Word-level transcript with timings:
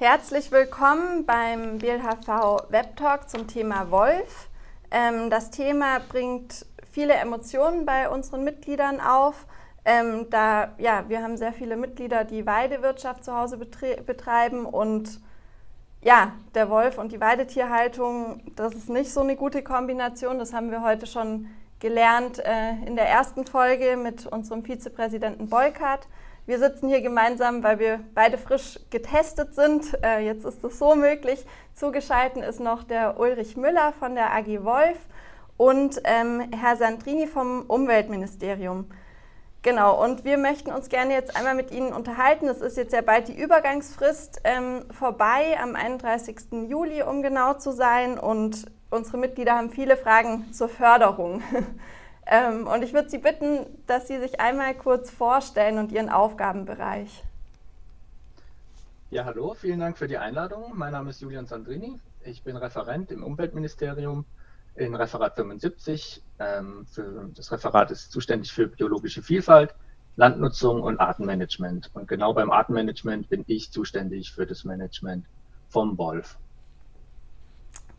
Herzlich 0.00 0.52
willkommen 0.52 1.26
beim 1.26 1.78
BLHV 1.78 2.70
Web 2.70 2.94
Talk 2.94 3.28
zum 3.28 3.48
Thema 3.48 3.90
Wolf. 3.90 4.48
Ähm, 4.92 5.28
das 5.28 5.50
Thema 5.50 5.98
bringt 5.98 6.64
viele 6.92 7.14
Emotionen 7.14 7.84
bei 7.84 8.08
unseren 8.08 8.44
Mitgliedern 8.44 9.00
auf. 9.00 9.44
Ähm, 9.84 10.30
da, 10.30 10.72
ja, 10.78 11.08
wir 11.08 11.20
haben 11.20 11.36
sehr 11.36 11.52
viele 11.52 11.76
Mitglieder, 11.76 12.22
die 12.22 12.46
Weidewirtschaft 12.46 13.24
zu 13.24 13.36
Hause 13.36 13.56
betreiben 13.56 14.66
und 14.66 15.20
ja, 16.00 16.30
der 16.54 16.70
Wolf 16.70 16.96
und 16.98 17.10
die 17.10 17.20
Weidetierhaltung, 17.20 18.40
das 18.54 18.74
ist 18.74 18.88
nicht 18.88 19.12
so 19.12 19.22
eine 19.22 19.34
gute 19.34 19.64
Kombination. 19.64 20.38
Das 20.38 20.52
haben 20.52 20.70
wir 20.70 20.84
heute 20.84 21.08
schon 21.08 21.48
gelernt 21.80 22.38
äh, 22.38 22.70
in 22.86 22.94
der 22.94 23.08
ersten 23.08 23.44
Folge 23.44 23.96
mit 23.96 24.28
unserem 24.28 24.62
Vizepräsidenten 24.62 25.48
Beukert. 25.48 26.06
Wir 26.48 26.58
sitzen 26.58 26.88
hier 26.88 27.02
gemeinsam, 27.02 27.62
weil 27.62 27.78
wir 27.78 28.00
beide 28.14 28.38
frisch 28.38 28.80
getestet 28.88 29.54
sind. 29.54 30.02
Äh, 30.02 30.20
jetzt 30.20 30.46
ist 30.46 30.64
es 30.64 30.78
so 30.78 30.94
möglich. 30.94 31.44
Zugeschaltet 31.74 32.42
ist 32.42 32.58
noch 32.58 32.84
der 32.84 33.20
Ulrich 33.20 33.58
Müller 33.58 33.92
von 33.98 34.14
der 34.14 34.32
AG 34.32 34.64
Wolf 34.64 34.96
und 35.58 36.00
ähm, 36.04 36.48
Herr 36.58 36.76
Sandrini 36.76 37.26
vom 37.26 37.66
Umweltministerium. 37.66 38.86
Genau, 39.60 40.02
und 40.02 40.24
wir 40.24 40.38
möchten 40.38 40.72
uns 40.72 40.88
gerne 40.88 41.12
jetzt 41.12 41.36
einmal 41.36 41.54
mit 41.54 41.70
Ihnen 41.70 41.92
unterhalten. 41.92 42.48
Es 42.48 42.62
ist 42.62 42.78
jetzt 42.78 42.94
ja 42.94 43.02
bald 43.02 43.28
die 43.28 43.38
Übergangsfrist 43.38 44.40
ähm, 44.44 44.86
vorbei, 44.90 45.58
am 45.62 45.76
31. 45.76 46.66
Juli, 46.66 47.02
um 47.02 47.20
genau 47.20 47.58
zu 47.58 47.72
sein. 47.72 48.18
Und 48.18 48.72
unsere 48.88 49.18
Mitglieder 49.18 49.54
haben 49.54 49.68
viele 49.68 49.98
Fragen 49.98 50.50
zur 50.54 50.70
Förderung. 50.70 51.42
ähm, 52.28 52.66
und 52.66 52.82
ich 52.82 52.92
würde 52.92 53.08
Sie 53.08 53.18
bitten, 53.18 53.66
dass 53.86 54.06
Sie 54.06 54.18
sich 54.18 54.40
einmal 54.40 54.74
kurz 54.74 55.10
vorstellen 55.10 55.78
und 55.78 55.92
Ihren 55.92 56.08
Aufgabenbereich. 56.08 57.24
Ja, 59.10 59.24
hallo, 59.24 59.54
vielen 59.54 59.80
Dank 59.80 59.96
für 59.96 60.06
die 60.06 60.18
Einladung. 60.18 60.72
Mein 60.74 60.92
Name 60.92 61.10
ist 61.10 61.20
Julian 61.20 61.46
Sandrini. 61.46 61.98
Ich 62.24 62.42
bin 62.42 62.56
Referent 62.56 63.10
im 63.10 63.24
Umweltministerium 63.24 64.26
in 64.74 64.94
Referat 64.94 65.36
75. 65.36 66.22
Ähm, 66.38 66.86
für, 66.86 67.30
das 67.34 67.50
Referat 67.50 67.90
ist 67.90 68.12
zuständig 68.12 68.52
für 68.52 68.68
biologische 68.68 69.22
Vielfalt, 69.22 69.74
Landnutzung 70.16 70.82
und 70.82 71.00
Artenmanagement. 71.00 71.90
Und 71.94 72.08
genau 72.08 72.34
beim 72.34 72.50
Artenmanagement 72.50 73.28
bin 73.28 73.44
ich 73.46 73.72
zuständig 73.72 74.32
für 74.32 74.46
das 74.46 74.64
Management 74.64 75.24
vom 75.68 75.96
Wolf. 75.96 76.38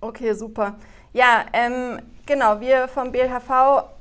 Okay, 0.01 0.33
super. 0.33 0.75
Ja, 1.11 1.45
ähm, 1.51 2.01
genau, 2.25 2.61
wir 2.61 2.87
vom 2.87 3.11
BLHV 3.11 3.49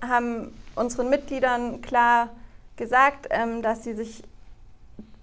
haben 0.06 0.54
unseren 0.77 1.10
Mitgliedern 1.10 1.80
klar 1.80 2.28
gesagt, 2.77 3.27
ähm, 3.30 3.62
dass 3.62 3.82
sie 3.82 3.94
sich 3.94 4.22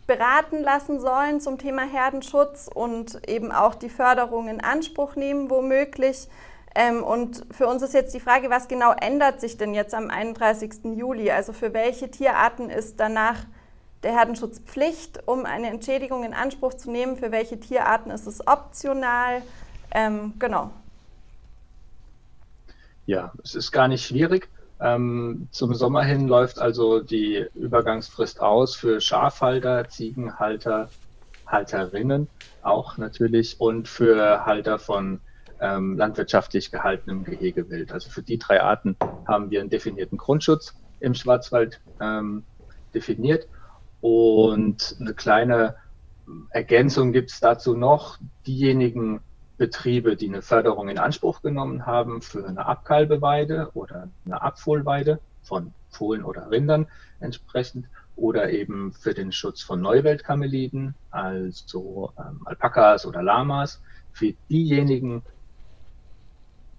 beraten 0.05 0.61
lassen 0.61 0.99
sollen 0.99 1.41
zum 1.41 1.57
Thema 1.57 1.83
Herdenschutz 1.83 2.69
und 2.71 3.27
eben 3.27 3.51
auch 3.51 3.75
die 3.75 3.89
Förderung 3.89 4.47
in 4.47 4.61
Anspruch 4.61 5.15
nehmen, 5.15 5.49
womöglich. 5.49 6.27
Ähm, 6.75 7.03
und 7.03 7.45
für 7.51 7.67
uns 7.67 7.81
ist 7.81 7.93
jetzt 7.93 8.13
die 8.13 8.19
Frage, 8.19 8.49
was 8.49 8.67
genau 8.67 8.91
ändert 8.91 9.39
sich 9.39 9.57
denn 9.57 9.73
jetzt 9.73 9.93
am 9.93 10.09
31. 10.09 10.95
Juli? 10.95 11.31
Also 11.31 11.53
für 11.53 11.73
welche 11.73 12.11
Tierarten 12.11 12.69
ist 12.69 12.99
danach 12.99 13.45
der 14.03 14.11
Herdenschutz 14.11 14.59
Pflicht, 14.59 15.25
um 15.25 15.45
eine 15.45 15.69
Entschädigung 15.69 16.23
in 16.23 16.33
Anspruch 16.33 16.73
zu 16.73 16.91
nehmen? 16.91 17.15
Für 17.15 17.31
welche 17.31 17.59
Tierarten 17.59 18.11
ist 18.11 18.27
es 18.27 18.45
optional? 18.45 19.41
Ähm, 19.95 20.33
genau. 20.38 20.71
Ja, 23.05 23.31
es 23.41 23.55
ist 23.55 23.71
gar 23.71 23.88
nicht 23.88 24.05
schwierig. 24.05 24.49
Ähm, 24.81 25.47
zum 25.52 25.73
Sommer 25.73 26.03
hin 26.03 26.27
läuft 26.27 26.59
also 26.59 26.99
die 26.99 27.45
Übergangsfrist 27.53 28.41
aus 28.41 28.75
für 28.75 28.99
Schafhalter, 28.99 29.87
Ziegenhalter, 29.87 30.89
Halterinnen 31.47 32.27
auch 32.61 32.97
natürlich 32.97 33.61
und 33.61 33.87
für 33.87 34.45
Halter 34.45 34.79
von 34.79 35.21
ähm, 35.61 35.97
landwirtschaftlich 35.97 36.71
gehaltenem 36.71 37.23
Gehegewild. 37.23 37.93
Also 37.93 38.09
für 38.09 38.21
die 38.21 38.37
drei 38.37 38.61
Arten 38.61 38.97
haben 39.25 39.49
wir 39.49 39.61
einen 39.61 39.69
definierten 39.69 40.17
Grundschutz 40.17 40.75
im 40.99 41.14
Schwarzwald 41.14 41.80
ähm, 42.02 42.43
definiert. 42.93 43.47
Und 44.02 44.97
eine 44.99 45.14
kleine 45.14 45.77
Ergänzung 46.49 47.14
gibt 47.14 47.31
es 47.31 47.39
dazu 47.39 47.77
noch. 47.77 48.17
Diejenigen 48.45 49.21
Betriebe, 49.58 50.16
die 50.16 50.27
eine 50.27 50.42
Förderung 50.42 50.89
in 50.89 50.98
Anspruch 50.98 51.42
genommen 51.42 51.86
haben 51.86 52.21
für 52.21 52.45
eine 52.45 52.66
Abkalbeweide 52.66 53.71
oder 53.73 54.10
eine 54.26 54.42
Abfohlweide 54.42 55.20
von 55.43 55.73
Fohlen 55.89 56.23
oder 56.23 56.52
Rindern 56.52 56.88
entsprechend 57.20 57.88
oder 58.15 58.49
eben 58.52 58.94
für 58.94 59.14
den 59.14 59.32
Schutz 59.32 59.61
von 59.61 59.82
Neuweltkameliden, 59.82 60.95
also 61.11 62.14
ähm, 62.17 62.42
Alpakas 62.45 63.05
oder 63.05 63.21
Lamas. 63.21 63.82
Für 64.11 64.33
diejenigen 64.49 65.23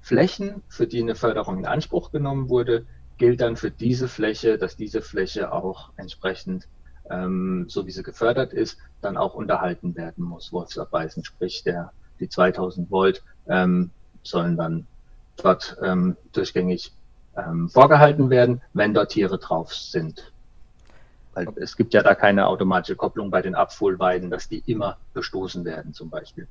Flächen, 0.01 0.63
für 0.69 0.87
die 0.87 1.03
eine 1.03 1.15
Förderung 1.15 1.59
in 1.59 1.67
Anspruch 1.67 2.11
genommen 2.11 2.49
wurde, 2.49 2.87
gilt 3.19 3.41
dann 3.41 3.57
für 3.57 3.71
diese 3.71 4.09
Fläche, 4.09 4.59
dass 4.59 4.77
diese 4.77 5.03
Fläche 5.03 5.53
auch 5.53 5.93
entsprechend, 5.97 6.69
ähm, 7.11 7.67
so 7.69 7.87
wie 7.87 7.91
sie 7.91 8.03
gefördert 8.03 8.53
ist, 8.53 8.79
dann 9.01 9.17
auch 9.17 9.35
unterhalten 9.35 9.97
werden 9.97 10.25
muss, 10.25 10.53
Wolfsabweisen, 10.53 11.25
sprich 11.25 11.63
der, 11.65 11.93
die 12.21 12.29
2000 12.29 12.91
Volt 12.91 13.23
ähm, 13.49 13.91
sollen 14.23 14.57
dann 14.57 14.87
dort 15.37 15.77
ähm, 15.83 16.17
durchgängig 16.33 16.93
ähm, 17.37 17.69
vorgehalten 17.69 18.31
werden, 18.31 18.63
wenn 18.73 18.95
dort 18.95 19.11
Tiere 19.11 19.39
drauf 19.39 19.75
sind. 19.75 20.33
Weil 21.35 21.49
es 21.57 21.77
gibt 21.77 21.93
ja 21.93 22.03
da 22.03 22.15
keine 22.15 22.47
automatische 22.47 22.97
Kopplung 22.97 23.31
bei 23.31 23.43
den 23.43 23.55
Abfuhlweiden, 23.55 24.31
dass 24.31 24.49
die 24.49 24.63
immer 24.67 24.97
bestoßen 25.13 25.65
werden 25.65 25.93
zum 25.93 26.09
Beispiel. 26.09 26.49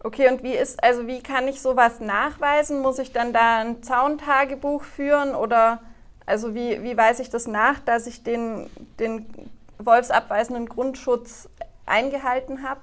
Okay, 0.00 0.30
und 0.30 0.42
wie 0.42 0.52
ist, 0.52 0.84
also 0.84 1.06
wie 1.06 1.22
kann 1.22 1.48
ich 1.48 1.62
sowas 1.62 2.00
nachweisen? 2.00 2.80
Muss 2.80 2.98
ich 2.98 3.12
dann 3.12 3.32
da 3.32 3.60
ein 3.60 3.82
Zauntagebuch 3.82 4.82
führen 4.82 5.34
oder 5.34 5.80
also 6.26 6.54
wie, 6.54 6.82
wie 6.82 6.96
weiß 6.96 7.20
ich 7.20 7.30
das 7.30 7.46
nach, 7.46 7.80
dass 7.80 8.06
ich 8.06 8.22
den, 8.22 8.68
den 8.98 9.26
wolfsabweisenden 9.78 10.68
Grundschutz 10.68 11.48
eingehalten 11.86 12.62
habe? 12.62 12.80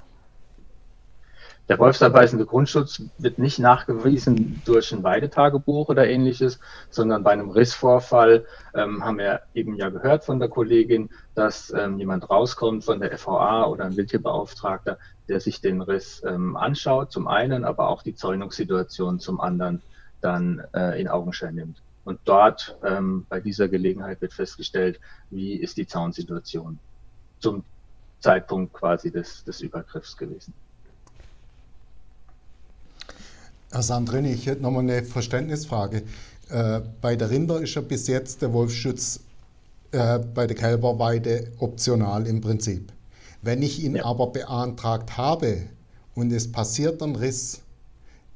Der 1.72 1.80
wolfsabweisende 1.80 2.46
Grundschutz 2.46 3.02
wird 3.18 3.40
nicht 3.40 3.58
nachgewiesen 3.58 4.62
durch 4.66 4.92
ein 4.92 5.04
Weidetagebuch 5.04 5.88
oder 5.88 6.06
ähnliches, 6.06 6.60
sondern 6.90 7.24
bei 7.24 7.32
einem 7.32 7.50
Rissvorfall 7.50 8.46
ähm, 8.74 9.06
haben 9.06 9.18
wir 9.18 9.44
eben 9.54 9.76
ja 9.76 9.88
gehört 9.88 10.26
von 10.26 10.38
der 10.38 10.50
Kollegin, 10.50 11.10
dass 11.34 11.72
ähm, 11.72 11.98
jemand 11.98 12.30
rauskommt 12.30 12.84
von 12.84 13.00
der 13.00 13.18
FVA 13.18 13.68
oder 13.68 13.86
ein 13.86 13.96
Wildtierbeauftragter, 13.96 14.98
der 15.30 15.40
sich 15.40 15.62
den 15.62 15.82
Riss 15.82 16.22
ähm, 16.28 16.58
anschaut, 16.58 17.14
zum 17.14 17.30
einen, 17.30 17.64
aber 17.64 17.88
auch 17.88 18.04
die 18.04 18.16
Zäunungssituation 18.16 19.22
zum 19.22 19.40
anderen 19.40 19.82
dann 20.20 20.62
äh, 20.74 21.00
in 21.00 21.08
Augenschein 21.08 21.56
nimmt. 21.56 21.82
Und 22.04 22.20
dort 22.26 22.78
ähm, 22.84 23.26
bei 23.30 23.40
dieser 23.40 23.70
Gelegenheit 23.70 24.20
wird 24.20 24.34
festgestellt, 24.34 25.00
wie 25.30 25.54
ist 25.54 25.78
die 25.78 25.88
Zaunsituation 25.88 26.80
zum 27.40 27.64
Zeitpunkt 28.20 28.74
quasi 28.74 29.10
des, 29.10 29.46
des 29.46 29.62
Übergriffs 29.62 30.18
gewesen. 30.18 30.54
Herr 33.72 33.84
Sandrini, 33.84 34.34
ich 34.34 34.48
hätte 34.48 34.62
nochmal 34.62 34.84
eine 34.84 35.04
Verständnisfrage. 35.04 36.04
Äh, 36.50 36.82
bei 37.00 37.16
der 37.16 37.30
Rinder 37.30 37.62
ist 37.62 37.76
ja 37.76 37.82
bis 37.82 38.08
jetzt 38.08 38.42
der 38.42 38.52
Wolfsschutz 38.52 39.22
äh, 39.94 40.20
bei 40.20 40.46
der 40.46 40.58
Kälberweide 40.58 41.48
optional 41.60 42.28
im 42.28 42.42
Prinzip. 42.42 42.92
Wenn 43.42 43.62
ich 43.62 43.82
ihn 43.82 43.96
ja. 43.96 44.04
aber 44.04 44.28
beantragt 44.28 45.18
habe 45.18 45.64
und 46.16 46.34
es 46.34 46.52
passiert 46.52 47.02
ein 47.02 47.16
Riss, 47.16 47.62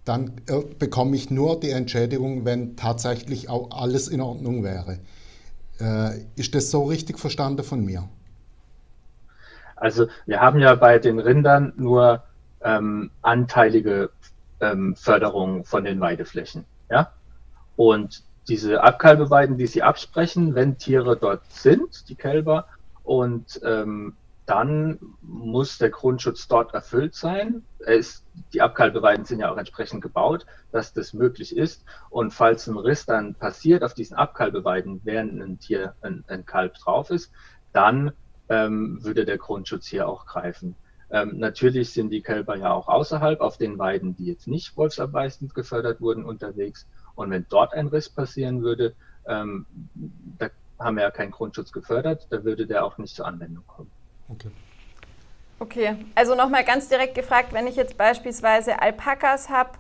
dann 0.06 0.32
äh, 0.48 0.62
bekomme 0.80 1.18
ich 1.18 1.30
nur 1.30 1.60
die 1.60 1.72
Entschädigung, 1.72 2.46
wenn 2.46 2.78
tatsächlich 2.78 3.50
auch 3.50 3.72
alles 3.72 4.08
in 4.08 4.22
Ordnung 4.22 4.64
wäre. 4.64 5.00
Äh, 5.82 6.22
ist 6.38 6.56
das 6.56 6.72
so 6.72 6.84
richtig 6.86 7.20
verstanden 7.20 7.64
von 7.64 7.84
mir? 7.84 8.08
Also 9.76 10.08
wir 10.26 10.40
haben 10.40 10.60
ja 10.60 10.76
bei 10.76 10.98
den 10.98 11.20
Rindern 11.20 11.74
nur 11.76 12.24
ähm, 12.64 13.12
anteilige 13.22 14.10
ähm, 14.60 14.96
Förderung 14.96 15.66
von 15.66 15.84
den 15.84 16.00
Weideflächen. 16.00 16.66
Ja? 16.90 17.12
Und 17.76 18.24
diese 18.48 18.84
Abkalbeweiden, 18.84 19.58
die 19.58 19.68
Sie 19.68 19.82
absprechen, 19.82 20.56
wenn 20.56 20.78
Tiere 20.78 21.18
dort 21.18 21.52
sind, 21.52 22.10
die 22.10 22.16
Kälber, 22.16 22.68
und 23.04 23.62
ähm, 23.64 24.16
dann 24.46 25.00
muss 25.22 25.78
der 25.78 25.90
Grundschutz 25.90 26.48
dort 26.48 26.74
erfüllt 26.74 27.16
sein. 27.16 27.64
Ist, 27.80 28.26
die 28.54 28.62
Abkalbeweiden 28.62 29.26
sind 29.26 29.40
ja 29.40 29.52
auch 29.52 29.58
entsprechend 29.58 30.02
gebaut, 30.02 30.46
dass 30.72 30.94
das 30.94 31.14
möglich 31.14 31.56
ist. 31.56 31.84
Und 32.10 32.32
falls 32.32 32.68
ein 32.68 32.78
Riss 32.78 33.06
dann 33.06 33.34
passiert 33.36 33.84
auf 33.84 33.94
diesen 33.94 34.18
Abkalbeweiden, 34.18 35.02
während 35.04 35.42
ein 35.42 35.60
Tier, 35.60 35.96
ein, 36.02 36.24
ein 36.28 36.46
Kalb 36.46 36.76
drauf 36.76 37.10
ist, 37.10 37.32
dann 37.74 38.12
ähm, 38.50 39.04
würde 39.04 39.26
der 39.26 39.38
Grundschutz 39.38 39.88
hier 39.88 40.08
auch 40.08 40.26
greifen. 40.26 40.76
Ähm, 41.12 41.38
natürlich 41.38 41.92
sind 41.94 42.10
die 42.10 42.22
Kälber 42.22 42.56
ja 42.58 42.74
auch 42.74 42.88
außerhalb 42.88 43.42
auf 43.42 43.58
den 43.58 43.78
Weiden, 43.78 44.16
die 44.16 44.26
jetzt 44.26 44.48
nicht 44.48 44.76
wolfsabweisend 44.76 45.54
gefördert 45.54 46.02
wurden, 46.02 46.26
unterwegs. 46.26 46.88
Und 47.16 47.30
wenn 47.30 47.46
dort 47.50 47.74
ein 47.74 47.88
Riss 47.88 48.10
passieren 48.10 48.62
würde, 48.64 48.96
ähm, 49.28 49.66
da 50.38 50.50
haben 50.80 50.98
wir 50.98 51.04
ja 51.04 51.12
keinen 51.12 51.32
Grundschutz 51.32 51.72
gefördert, 51.72 52.28
da 52.30 52.44
würde 52.44 52.68
der 52.68 52.86
auch 52.86 52.98
nicht 52.98 53.16
zur 53.16 53.28
Anwendung 53.28 53.66
kommen. 53.68 53.92
Okay. 54.28 54.50
Okay, 55.58 55.96
also 56.16 56.36
nochmal 56.36 56.66
ganz 56.66 56.90
direkt 56.90 57.16
gefragt, 57.16 57.54
wenn 57.54 57.66
ich 57.66 57.78
jetzt 57.78 57.98
beispielsweise 57.98 58.82
Alpakas 58.82 59.50
habe, 59.50 59.72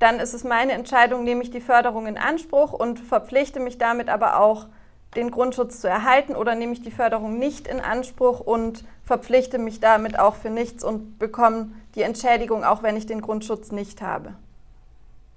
dann 0.00 0.18
ist 0.18 0.34
es 0.34 0.42
meine 0.42 0.72
Entscheidung, 0.72 1.22
nehme 1.22 1.44
ich 1.44 1.50
die 1.52 1.60
Förderung 1.60 2.08
in 2.08 2.18
Anspruch 2.18 2.72
und 2.72 2.98
verpflichte 2.98 3.60
mich 3.60 3.78
damit 3.78 4.08
aber 4.08 4.40
auch, 4.40 4.66
den 5.14 5.30
Grundschutz 5.30 5.80
zu 5.80 5.88
erhalten 5.88 6.34
oder 6.34 6.54
nehme 6.54 6.72
ich 6.72 6.82
die 6.82 6.90
Förderung 6.90 7.38
nicht 7.38 7.68
in 7.68 7.80
Anspruch 7.80 8.40
und 8.40 8.84
verpflichte 9.04 9.58
mich 9.58 9.80
damit 9.80 10.18
auch 10.18 10.36
für 10.36 10.50
nichts 10.50 10.84
und 10.84 11.18
bekomme 11.18 11.68
die 11.94 12.02
Entschädigung, 12.02 12.64
auch 12.64 12.82
wenn 12.82 12.96
ich 12.96 13.06
den 13.06 13.20
Grundschutz 13.20 13.72
nicht 13.72 14.00
habe. 14.00 14.34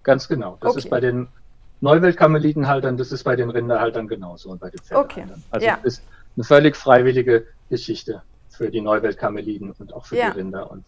Ganz 0.03 0.27
genau. 0.27 0.57
Das 0.61 0.71
okay. 0.71 0.79
ist 0.79 0.89
bei 0.89 0.99
den 0.99 1.27
Neuweltkarmelitenhaltern, 1.81 2.97
das 2.97 3.11
ist 3.11 3.23
bei 3.23 3.35
den 3.35 3.49
Rinderhaltern 3.49 4.07
genauso 4.07 4.49
und 4.49 4.61
bei 4.61 4.69
den 4.69 4.79
Pferdehaltern. 4.79 5.29
Okay. 5.29 5.43
Also 5.51 5.67
ja. 5.67 5.77
ist 5.83 6.03
eine 6.35 6.43
völlig 6.43 6.75
freiwillige 6.75 7.45
Geschichte 7.69 8.21
für 8.49 8.69
die 8.69 8.81
Neuweltkarmeliden 8.81 9.73
und 9.77 9.93
auch 9.93 10.05
für 10.05 10.15
ja. 10.15 10.31
die 10.31 10.39
Rinder. 10.39 10.71
Und 10.71 10.85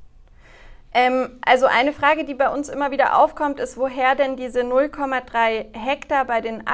ähm, 0.94 1.40
also 1.46 1.66
eine 1.66 1.92
Frage, 1.92 2.24
die 2.24 2.34
bei 2.34 2.50
uns 2.50 2.70
immer 2.70 2.92
wieder 2.92 3.20
aufkommt, 3.20 3.60
ist, 3.60 3.78
woher 3.78 4.16
denn 4.16 4.38
diese 4.38 4.62
0,3 4.62 5.76
Hektar 5.78 6.26
bei 6.26 6.40
den 6.42 6.66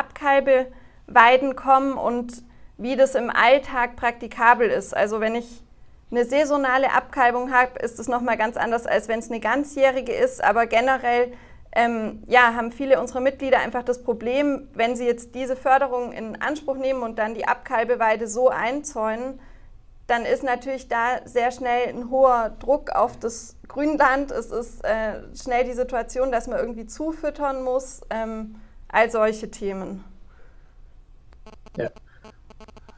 Abkalbeweiden 1.08 1.56
kommen 1.56 1.94
und 1.94 2.44
wie 2.78 2.96
das 2.96 3.16
im 3.16 3.30
Alltag 3.30 3.96
praktikabel 3.96 4.70
ist. 4.70 4.96
Also 4.96 5.20
wenn 5.20 5.36
ich 5.36 5.62
eine 6.12 6.26
saisonale 6.26 6.92
Abkalbung 6.92 7.54
habe, 7.54 7.80
ist 7.80 8.00
es 8.00 8.08
nochmal 8.08 8.38
ganz 8.38 8.58
anders, 8.58 8.86
als 8.86 9.08
wenn 9.08 9.20
es 9.20 9.30
eine 9.30 9.40
ganzjährige 9.40 10.14
ist. 10.14 10.44
Aber 10.44 10.68
generell 10.68 11.34
ähm, 11.76 12.24
ja, 12.28 12.54
haben 12.54 12.72
viele 12.72 13.00
unserer 13.00 13.20
Mitglieder 13.20 13.60
einfach 13.60 13.84
das 13.84 14.04
Problem, 14.04 14.68
wenn 14.74 14.96
sie 14.96 15.06
jetzt 15.06 15.34
diese 15.34 15.56
Förderung 15.56 16.12
in 16.12 16.40
Anspruch 16.42 16.78
nehmen 16.78 17.02
und 17.02 17.18
dann 17.18 17.34
die 17.34 17.48
Abkalbeweide 17.48 18.28
so 18.28 18.50
einzäunen, 18.50 19.40
dann 20.06 20.26
ist 20.26 20.44
natürlich 20.44 20.88
da 20.88 21.22
sehr 21.26 21.52
schnell 21.52 21.88
ein 21.88 22.10
hoher 22.10 22.56
Druck 22.60 22.92
auf 22.92 23.18
das 23.18 23.56
Grünland. 23.68 24.32
Es 24.32 24.52
ist 24.52 24.84
äh, 24.84 25.22
schnell 25.36 25.64
die 25.64 25.74
Situation, 25.74 26.32
dass 26.32 26.48
man 26.48 26.60
irgendwie 26.60 26.86
zufüttern 26.86 27.64
muss. 27.64 28.02
Ähm, 28.10 28.56
all 28.90 29.10
solche 29.10 29.50
Themen. 29.50 30.04
Ja. 31.78 31.90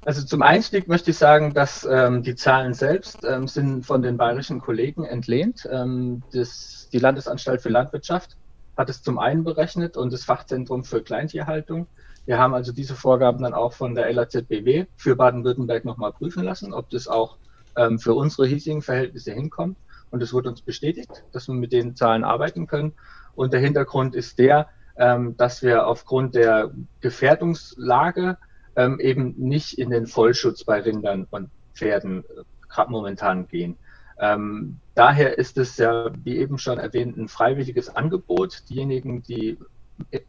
Also 0.05 0.23
zum 0.23 0.43
Einstieg 0.43 0.87
möchte 0.87 1.09
ich 1.11 1.17
sagen, 1.17 1.53
dass 1.55 1.87
ähm, 1.89 2.21
die 2.21 2.35
Zahlen 2.35 2.75
selbst 2.75 3.25
ähm, 3.25 3.47
sind 3.47 3.85
von 3.85 4.03
den 4.03 4.17
bayerischen 4.17 4.61
Kollegen 4.61 5.03
entlehnt. 5.03 5.67
Ähm, 5.71 6.21
das, 6.31 6.89
die 6.93 6.99
Landesanstalt 6.99 7.61
für 7.61 7.69
Landwirtschaft 7.69 8.37
hat 8.77 8.89
es 8.89 9.01
zum 9.01 9.17
einen 9.17 9.43
berechnet 9.43 9.97
und 9.97 10.13
das 10.13 10.23
Fachzentrum 10.23 10.83
für 10.83 11.01
Kleintierhaltung. 11.01 11.87
Wir 12.25 12.37
haben 12.37 12.53
also 12.53 12.71
diese 12.71 12.95
Vorgaben 12.95 13.41
dann 13.41 13.53
auch 13.53 13.73
von 13.73 13.95
der 13.95 14.11
LAZBW 14.11 14.85
für 14.95 15.15
Baden-Württemberg 15.15 15.85
nochmal 15.85 16.11
prüfen 16.11 16.43
lassen, 16.43 16.73
ob 16.73 16.89
das 16.91 17.07
auch 17.07 17.37
ähm, 17.75 17.97
für 17.97 18.13
unsere 18.13 18.47
hiesigen 18.47 18.83
Verhältnisse 18.83 19.31
hinkommt. 19.31 19.77
Und 20.11 20.21
es 20.21 20.33
wurde 20.33 20.49
uns 20.49 20.61
bestätigt, 20.61 21.23
dass 21.31 21.47
wir 21.47 21.55
mit 21.55 21.71
den 21.71 21.95
Zahlen 21.95 22.23
arbeiten 22.23 22.67
können. 22.67 22.93
Und 23.35 23.53
der 23.53 23.59
Hintergrund 23.59 24.15
ist 24.15 24.37
der, 24.37 24.67
ähm, 24.97 25.35
dass 25.37 25.61
wir 25.61 25.87
aufgrund 25.87 26.35
der 26.35 26.71
Gefährdungslage 27.01 28.37
ähm, 28.75 28.99
eben 28.99 29.33
nicht 29.37 29.77
in 29.77 29.89
den 29.89 30.07
Vollschutz 30.07 30.63
bei 30.63 30.81
Rindern 30.81 31.27
und 31.31 31.49
Pferden 31.73 32.23
äh, 32.23 32.43
gerade 32.69 32.91
momentan 32.91 33.47
gehen. 33.47 33.77
Ähm, 34.19 34.79
daher 34.93 35.37
ist 35.37 35.57
es 35.57 35.77
ja, 35.77 36.11
wie 36.23 36.37
eben 36.37 36.57
schon 36.57 36.79
erwähnt, 36.79 37.17
ein 37.17 37.27
freiwilliges 37.27 37.95
Angebot. 37.95 38.63
Diejenigen, 38.69 39.23
die 39.23 39.57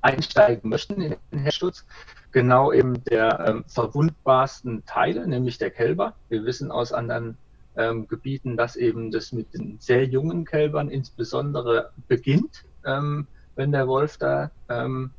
einsteigen 0.01 0.71
möchten 0.71 1.01
in 1.01 1.17
den 1.33 1.39
Herdschutz, 1.41 1.85
genau 2.33 2.73
eben 2.73 3.03
der 3.05 3.45
ähm, 3.47 3.65
verwundbarsten 3.67 4.85
Teile, 4.87 5.27
nämlich 5.27 5.59
der 5.59 5.71
Kälber. 5.71 6.15
Wir 6.29 6.45
wissen 6.45 6.71
aus 6.71 6.93
anderen 6.93 7.37
ähm, 7.77 8.09
Gebieten, 8.09 8.57
dass 8.57 8.77
eben 8.77 9.11
das 9.11 9.33
mit 9.33 9.55
den 9.55 9.79
sehr 9.81 10.05
jungen 10.05 10.45
Kälbern 10.45 10.89
insbesondere 10.89 11.91
beginnt, 12.09 12.65
ähm, 12.85 13.27
wenn 13.55 13.73
der 13.73 13.89
Wolf 13.89 14.19
da 14.19 14.51
ähm, 14.69 15.11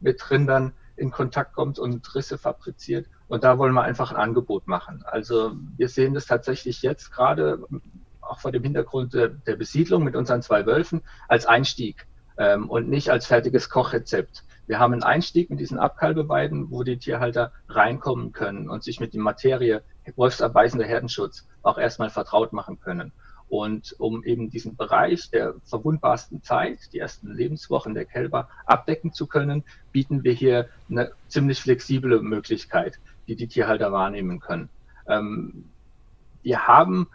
mit 0.00 0.30
Rindern 0.30 0.72
in 0.96 1.10
Kontakt 1.10 1.54
kommt 1.54 1.78
und 1.78 2.14
Risse 2.14 2.38
fabriziert. 2.38 3.06
Und 3.28 3.44
da 3.44 3.58
wollen 3.58 3.74
wir 3.74 3.82
einfach 3.82 4.10
ein 4.10 4.16
Angebot 4.16 4.66
machen. 4.66 5.02
Also 5.04 5.52
wir 5.76 5.88
sehen 5.88 6.14
das 6.14 6.26
tatsächlich 6.26 6.82
jetzt 6.82 7.12
gerade 7.12 7.64
auch 8.20 8.40
vor 8.40 8.52
dem 8.52 8.62
Hintergrund 8.62 9.14
der, 9.14 9.28
der 9.28 9.56
Besiedlung 9.56 10.04
mit 10.04 10.16
unseren 10.16 10.42
zwei 10.42 10.66
Wölfen 10.66 11.02
als 11.28 11.46
Einstieg 11.46 12.06
ähm, 12.38 12.68
und 12.68 12.88
nicht 12.88 13.10
als 13.10 13.26
fertiges 13.26 13.68
Kochrezept. 13.68 14.44
Wir 14.66 14.80
haben 14.80 14.92
einen 14.92 15.04
Einstieg 15.04 15.48
mit 15.48 15.60
diesen 15.60 15.78
Abkalbeweiden, 15.78 16.70
wo 16.70 16.82
die 16.82 16.98
Tierhalter 16.98 17.52
reinkommen 17.68 18.32
können 18.32 18.68
und 18.68 18.82
sich 18.82 18.98
mit 18.98 19.14
der 19.14 19.20
Materie 19.20 19.82
wolfsabweisender 20.16 20.86
Herdenschutz 20.86 21.46
auch 21.62 21.78
erstmal 21.78 22.10
vertraut 22.10 22.52
machen 22.52 22.80
können. 22.80 23.12
Und 23.48 23.94
um 23.98 24.24
eben 24.24 24.50
diesen 24.50 24.76
Bereich 24.76 25.30
der 25.30 25.54
verwundbarsten 25.64 26.42
Zeit, 26.42 26.92
die 26.92 26.98
ersten 26.98 27.32
Lebenswochen 27.32 27.94
der 27.94 28.04
Kälber 28.04 28.48
abdecken 28.66 29.12
zu 29.12 29.26
können, 29.26 29.62
bieten 29.92 30.24
wir 30.24 30.32
hier 30.32 30.68
eine 30.90 31.12
ziemlich 31.28 31.60
flexible 31.60 32.20
Möglichkeit, 32.22 32.98
die 33.28 33.36
die 33.36 33.46
Tierhalter 33.46 33.92
wahrnehmen 33.92 34.40
können. 34.40 34.68
Ähm, 35.06 35.70
wir 36.42 36.66
haben 36.66 37.08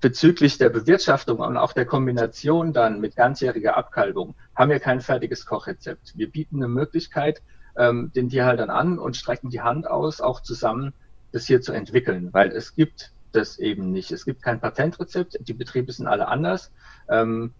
bezüglich 0.00 0.58
der 0.58 0.68
Bewirtschaftung 0.68 1.38
und 1.38 1.56
auch 1.56 1.72
der 1.72 1.86
Kombination 1.86 2.72
dann 2.72 3.00
mit 3.00 3.16
ganzjähriger 3.16 3.76
Abkalbung 3.76 4.34
haben 4.54 4.70
wir 4.70 4.80
kein 4.80 5.00
fertiges 5.00 5.46
Kochrezept. 5.46 6.12
Wir 6.16 6.30
bieten 6.30 6.56
eine 6.56 6.68
Möglichkeit 6.68 7.42
ähm, 7.76 8.12
den 8.14 8.28
Tierhaltern 8.28 8.70
an 8.70 8.98
und 8.98 9.16
strecken 9.16 9.50
die 9.50 9.62
Hand 9.62 9.88
aus, 9.88 10.20
auch 10.20 10.40
zusammen 10.40 10.92
das 11.32 11.46
hier 11.46 11.60
zu 11.60 11.72
entwickeln, 11.72 12.28
weil 12.32 12.50
es 12.52 12.74
gibt 12.74 13.12
das 13.32 13.58
eben 13.58 13.92
nicht. 13.92 14.10
Es 14.10 14.24
gibt 14.24 14.42
kein 14.42 14.60
Patentrezept, 14.60 15.38
die 15.40 15.54
Betriebe 15.54 15.92
sind 15.92 16.06
alle 16.06 16.28
anders. 16.28 16.72
Ähm, 17.08 17.54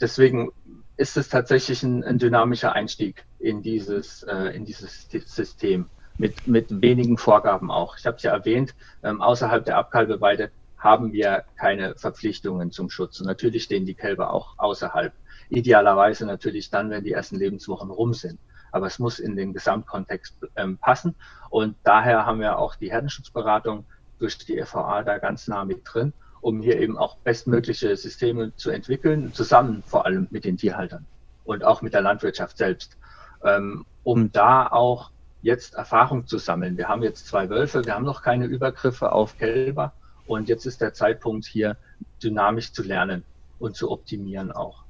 deswegen 0.00 0.50
ist 0.96 1.16
es 1.16 1.28
tatsächlich 1.28 1.82
ein, 1.82 2.02
ein 2.04 2.18
dynamischer 2.18 2.72
Einstieg 2.72 3.24
in 3.38 3.62
dieses, 3.62 4.22
äh, 4.24 4.54
in 4.56 4.64
dieses 4.64 5.08
System 5.10 5.88
mit, 6.18 6.46
mit 6.46 6.82
wenigen 6.82 7.16
Vorgaben 7.16 7.70
auch. 7.70 7.96
Ich 7.96 8.06
habe 8.06 8.16
es 8.16 8.22
ja 8.24 8.32
erwähnt, 8.32 8.74
ähm, 9.02 9.22
außerhalb 9.22 9.64
der 9.64 9.78
Abkalbeweide 9.78 10.50
haben 10.76 11.12
wir 11.12 11.44
keine 11.56 11.94
Verpflichtungen 11.96 12.70
zum 12.70 12.90
Schutz. 12.90 13.20
Und 13.20 13.26
natürlich 13.26 13.64
stehen 13.64 13.86
die 13.86 13.94
Kälber 13.94 14.32
auch 14.32 14.58
außerhalb. 14.58 15.12
Idealerweise 15.48 16.26
natürlich 16.26 16.70
dann, 16.70 16.90
wenn 16.90 17.04
die 17.04 17.12
ersten 17.12 17.36
Lebenswochen 17.36 17.90
rum 17.90 18.14
sind. 18.14 18.38
Aber 18.70 18.86
es 18.86 18.98
muss 18.98 19.18
in 19.18 19.34
den 19.34 19.52
Gesamtkontext 19.52 20.46
ähm, 20.56 20.78
passen. 20.78 21.14
Und 21.50 21.76
daher 21.84 22.26
haben 22.26 22.40
wir 22.40 22.58
auch 22.58 22.74
die 22.76 22.90
Herdenschutzberatung 22.90 23.86
durch 24.18 24.38
die 24.38 24.62
FVA 24.62 25.02
da 25.02 25.18
ganz 25.18 25.48
nah 25.48 25.64
mit 25.64 25.82
drin, 25.84 26.12
um 26.40 26.60
hier 26.60 26.78
eben 26.80 26.96
auch 26.96 27.16
bestmögliche 27.18 27.96
Systeme 27.96 28.54
zu 28.56 28.70
entwickeln, 28.70 29.32
zusammen 29.32 29.82
vor 29.86 30.06
allem 30.06 30.28
mit 30.30 30.44
den 30.44 30.56
Tierhaltern 30.56 31.06
und 31.44 31.64
auch 31.64 31.82
mit 31.82 31.94
der 31.94 32.02
Landwirtschaft 32.02 32.56
selbst, 32.56 32.96
ähm, 33.44 33.84
um 34.04 34.30
da 34.32 34.66
auch 34.66 35.10
jetzt 35.42 35.74
Erfahrung 35.74 36.26
zu 36.26 36.38
sammeln. 36.38 36.76
Wir 36.76 36.88
haben 36.88 37.02
jetzt 37.02 37.26
zwei 37.26 37.48
Wölfe, 37.48 37.84
wir 37.84 37.94
haben 37.94 38.04
noch 38.04 38.22
keine 38.22 38.46
Übergriffe 38.46 39.12
auf 39.12 39.38
Kälber 39.38 39.92
und 40.26 40.48
jetzt 40.48 40.66
ist 40.66 40.80
der 40.80 40.94
Zeitpunkt 40.94 41.46
hier 41.46 41.76
dynamisch 42.22 42.72
zu 42.72 42.82
lernen 42.82 43.24
und 43.58 43.76
zu 43.76 43.90
optimieren 43.90 44.52
auch. 44.52 44.84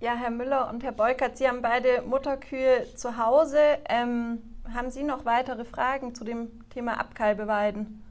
Ja, 0.00 0.14
Herr 0.14 0.30
Müller 0.30 0.68
und 0.68 0.82
Herr 0.84 0.92
Beukert, 0.92 1.38
Sie 1.38 1.48
haben 1.48 1.62
beide 1.62 2.02
Mutterkühe 2.02 2.86
zu 2.94 3.16
Hause. 3.16 3.58
Ähm, 3.88 4.53
haben 4.72 4.90
Sie 4.90 5.02
noch 5.02 5.24
weitere 5.24 5.64
Fragen 5.64 6.14
zu 6.14 6.24
dem 6.24 6.48
Thema 6.70 6.98
Abkalbeweiden? 7.00 8.02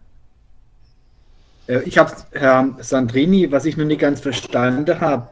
Äh, 1.67 1.81
ich 1.83 1.97
habe 1.97 2.11
Herr 2.31 2.75
Sandrini, 2.79 3.51
was 3.51 3.65
ich 3.65 3.77
noch 3.77 3.85
nicht 3.85 4.01
ganz 4.01 4.19
verstanden 4.21 4.99
habe, 4.99 5.29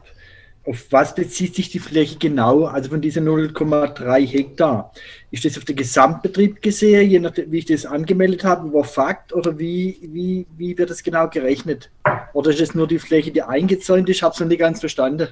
auf 0.64 0.86
was 0.90 1.14
bezieht 1.14 1.56
sich 1.56 1.70
die 1.70 1.80
Fläche 1.80 2.18
genau, 2.18 2.66
also 2.66 2.90
von 2.90 3.00
diesen 3.00 3.28
0,3 3.28 4.26
Hektar? 4.26 4.92
Ist 5.32 5.44
das 5.44 5.58
auf 5.58 5.64
den 5.64 5.74
Gesamtbetrieb 5.74 6.62
gesehen, 6.62 7.10
je 7.10 7.18
nachdem, 7.18 7.50
wie 7.50 7.58
ich 7.58 7.64
das 7.64 7.84
angemeldet 7.84 8.44
habe, 8.44 8.68
über 8.68 8.84
Fakt 8.84 9.32
oder 9.32 9.58
wie, 9.58 9.98
wie, 10.02 10.46
wie 10.56 10.78
wird 10.78 10.90
das 10.90 11.02
genau 11.02 11.28
gerechnet? 11.28 11.90
Oder 12.32 12.50
ist 12.50 12.60
es 12.60 12.74
nur 12.76 12.86
die 12.86 13.00
Fläche, 13.00 13.32
die 13.32 13.42
eingezäunt 13.42 14.08
ist? 14.08 14.16
Ich 14.16 14.22
habe 14.22 14.34
es 14.34 14.40
noch 14.40 14.46
nicht 14.46 14.60
ganz 14.60 14.78
verstanden. 14.78 15.28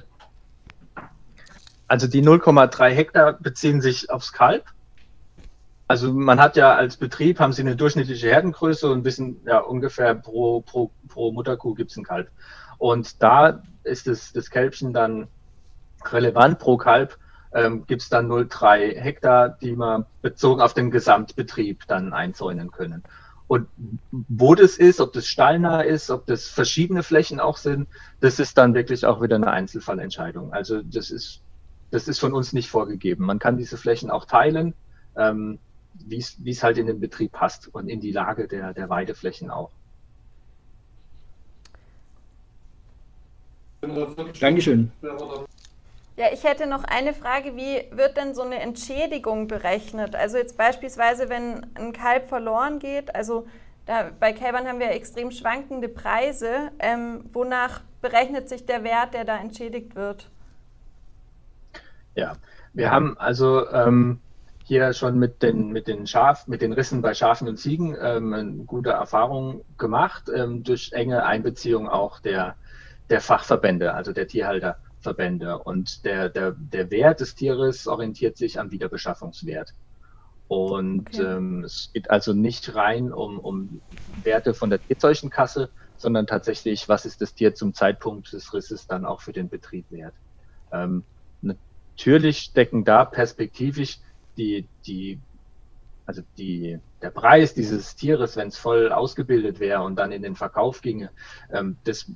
Also 1.87 2.07
die 2.07 2.21
0,3 2.21 2.89
Hektar 2.89 3.33
beziehen 3.33 3.81
sich 3.81 4.09
aufs 4.09 4.33
Kalb. 4.33 4.65
Also 5.91 6.13
man 6.13 6.39
hat 6.39 6.55
ja 6.55 6.73
als 6.73 6.95
Betrieb, 6.95 7.41
haben 7.41 7.51
sie 7.51 7.63
eine 7.63 7.75
durchschnittliche 7.75 8.27
Herdengröße 8.27 8.89
und 8.89 9.03
wissen 9.03 9.41
ja 9.45 9.59
ungefähr 9.59 10.15
pro, 10.15 10.61
pro, 10.61 10.89
pro 11.09 11.33
Mutterkuh 11.33 11.73
gibt 11.73 11.91
es 11.91 11.97
ein 11.97 12.05
Kalb. 12.05 12.29
Und 12.77 13.21
da 13.21 13.61
ist 13.83 14.07
das, 14.07 14.31
das 14.31 14.49
Kälbchen 14.49 14.93
dann 14.93 15.27
relevant 16.05 16.59
pro 16.59 16.77
Kalb, 16.77 17.17
ähm, 17.53 17.85
gibt 17.87 18.03
es 18.03 18.07
dann 18.07 18.31
0,3 18.31 19.01
Hektar, 19.01 19.49
die 19.49 19.75
man 19.75 20.05
bezogen 20.21 20.61
auf 20.61 20.73
den 20.73 20.91
Gesamtbetrieb 20.91 21.85
dann 21.89 22.13
einzäunen 22.13 22.71
können. 22.71 23.03
Und 23.47 23.67
wo 24.11 24.55
das 24.55 24.77
ist, 24.77 25.01
ob 25.01 25.11
das 25.11 25.27
stallnah 25.27 25.81
ist, 25.81 26.09
ob 26.09 26.25
das 26.25 26.47
verschiedene 26.47 27.03
Flächen 27.03 27.41
auch 27.41 27.57
sind, 27.57 27.89
das 28.21 28.39
ist 28.39 28.57
dann 28.57 28.75
wirklich 28.75 29.05
auch 29.05 29.21
wieder 29.21 29.35
eine 29.35 29.51
Einzelfallentscheidung. 29.51 30.53
Also 30.53 30.83
das 30.83 31.11
ist, 31.11 31.41
das 31.89 32.07
ist 32.07 32.19
von 32.19 32.31
uns 32.31 32.53
nicht 32.53 32.69
vorgegeben. 32.69 33.25
Man 33.25 33.39
kann 33.39 33.57
diese 33.57 33.75
Flächen 33.75 34.09
auch 34.09 34.23
teilen. 34.23 34.73
Ähm, 35.17 35.59
wie 36.07 36.51
es 36.51 36.63
halt 36.63 36.77
in 36.77 36.87
den 36.87 36.99
Betrieb 36.99 37.31
passt 37.31 37.67
und 37.73 37.89
in 37.89 37.99
die 37.99 38.11
Lage 38.11 38.47
der, 38.47 38.73
der 38.73 38.89
Weideflächen 38.89 39.49
auch. 39.49 39.71
Dankeschön. 44.39 44.91
Ja, 46.17 46.27
ich 46.31 46.43
hätte 46.43 46.67
noch 46.67 46.83
eine 46.83 47.13
Frage. 47.13 47.55
Wie 47.55 47.83
wird 47.95 48.17
denn 48.17 48.35
so 48.35 48.43
eine 48.43 48.59
Entschädigung 48.59 49.47
berechnet? 49.47 50.15
Also 50.15 50.37
jetzt 50.37 50.57
beispielsweise, 50.57 51.29
wenn 51.29 51.65
ein 51.75 51.93
Kalb 51.93 52.29
verloren 52.29 52.79
geht, 52.79 53.15
also 53.15 53.47
da, 53.85 54.11
bei 54.19 54.31
Kälbern 54.31 54.67
haben 54.67 54.79
wir 54.79 54.91
extrem 54.91 55.31
schwankende 55.31 55.89
Preise. 55.89 56.71
Ähm, 56.79 57.25
wonach 57.33 57.81
berechnet 58.01 58.49
sich 58.49 58.65
der 58.65 58.83
Wert, 58.83 59.13
der 59.13 59.25
da 59.25 59.37
entschädigt 59.37 59.95
wird? 59.95 60.29
Ja, 62.13 62.35
wir 62.73 62.91
haben 62.91 63.17
also 63.17 63.67
ähm, 63.69 64.19
hier 64.63 64.93
schon 64.93 65.17
mit 65.17 65.41
den, 65.41 65.71
mit 65.71 65.87
den 65.87 66.07
Schaf, 66.07 66.47
mit 66.47 66.61
den 66.61 66.73
Rissen 66.73 67.01
bei 67.01 67.13
Schafen 67.13 67.47
und 67.47 67.57
Ziegen 67.57 67.95
ähm, 67.99 68.65
gute 68.65 68.91
Erfahrungen 68.91 69.61
gemacht, 69.77 70.29
ähm, 70.33 70.63
durch 70.63 70.91
enge 70.93 71.25
Einbeziehung 71.25 71.89
auch 71.89 72.19
der, 72.19 72.55
der 73.09 73.21
Fachverbände, 73.21 73.93
also 73.93 74.13
der 74.13 74.27
Tierhalterverbände. 74.27 75.57
Und 75.59 76.05
der, 76.05 76.29
der, 76.29 76.51
der 76.51 76.91
Wert 76.91 77.19
des 77.19 77.35
Tieres 77.35 77.87
orientiert 77.87 78.37
sich 78.37 78.59
am 78.59 78.71
Wiederbeschaffungswert. 78.71 79.73
Und 80.47 81.07
okay. 81.13 81.23
ähm, 81.23 81.63
es 81.63 81.91
geht 81.93 82.09
also 82.09 82.33
nicht 82.33 82.75
rein 82.75 83.13
um, 83.13 83.39
um 83.39 83.81
Werte 84.23 84.53
von 84.53 84.69
der 84.69 84.85
Tierzeugenkasse, 84.85 85.69
sondern 85.97 86.27
tatsächlich, 86.27 86.89
was 86.89 87.05
ist 87.05 87.21
das 87.21 87.33
Tier 87.33 87.55
zum 87.55 87.73
Zeitpunkt 87.73 88.33
des 88.33 88.53
Risses 88.53 88.87
dann 88.87 89.05
auch 89.05 89.21
für 89.21 89.31
den 89.31 89.49
Betrieb 89.49 89.85
wert. 89.91 90.13
Ähm, 90.73 91.03
natürlich 91.41 92.39
stecken 92.39 92.83
da 92.83 93.05
perspektivisch 93.05 93.99
die, 94.37 94.67
die, 94.85 95.19
also 96.05 96.21
die, 96.37 96.79
der 97.01 97.09
Preis 97.09 97.53
dieses 97.53 97.95
Tieres, 97.95 98.35
wenn 98.35 98.49
es 98.49 98.57
voll 98.57 98.91
ausgebildet 98.91 99.59
wäre 99.59 99.83
und 99.83 99.95
dann 99.95 100.11
in 100.11 100.21
den 100.21 100.35
Verkauf 100.35 100.81
ginge, 100.81 101.09
ähm, 101.51 101.77
das 101.83 102.11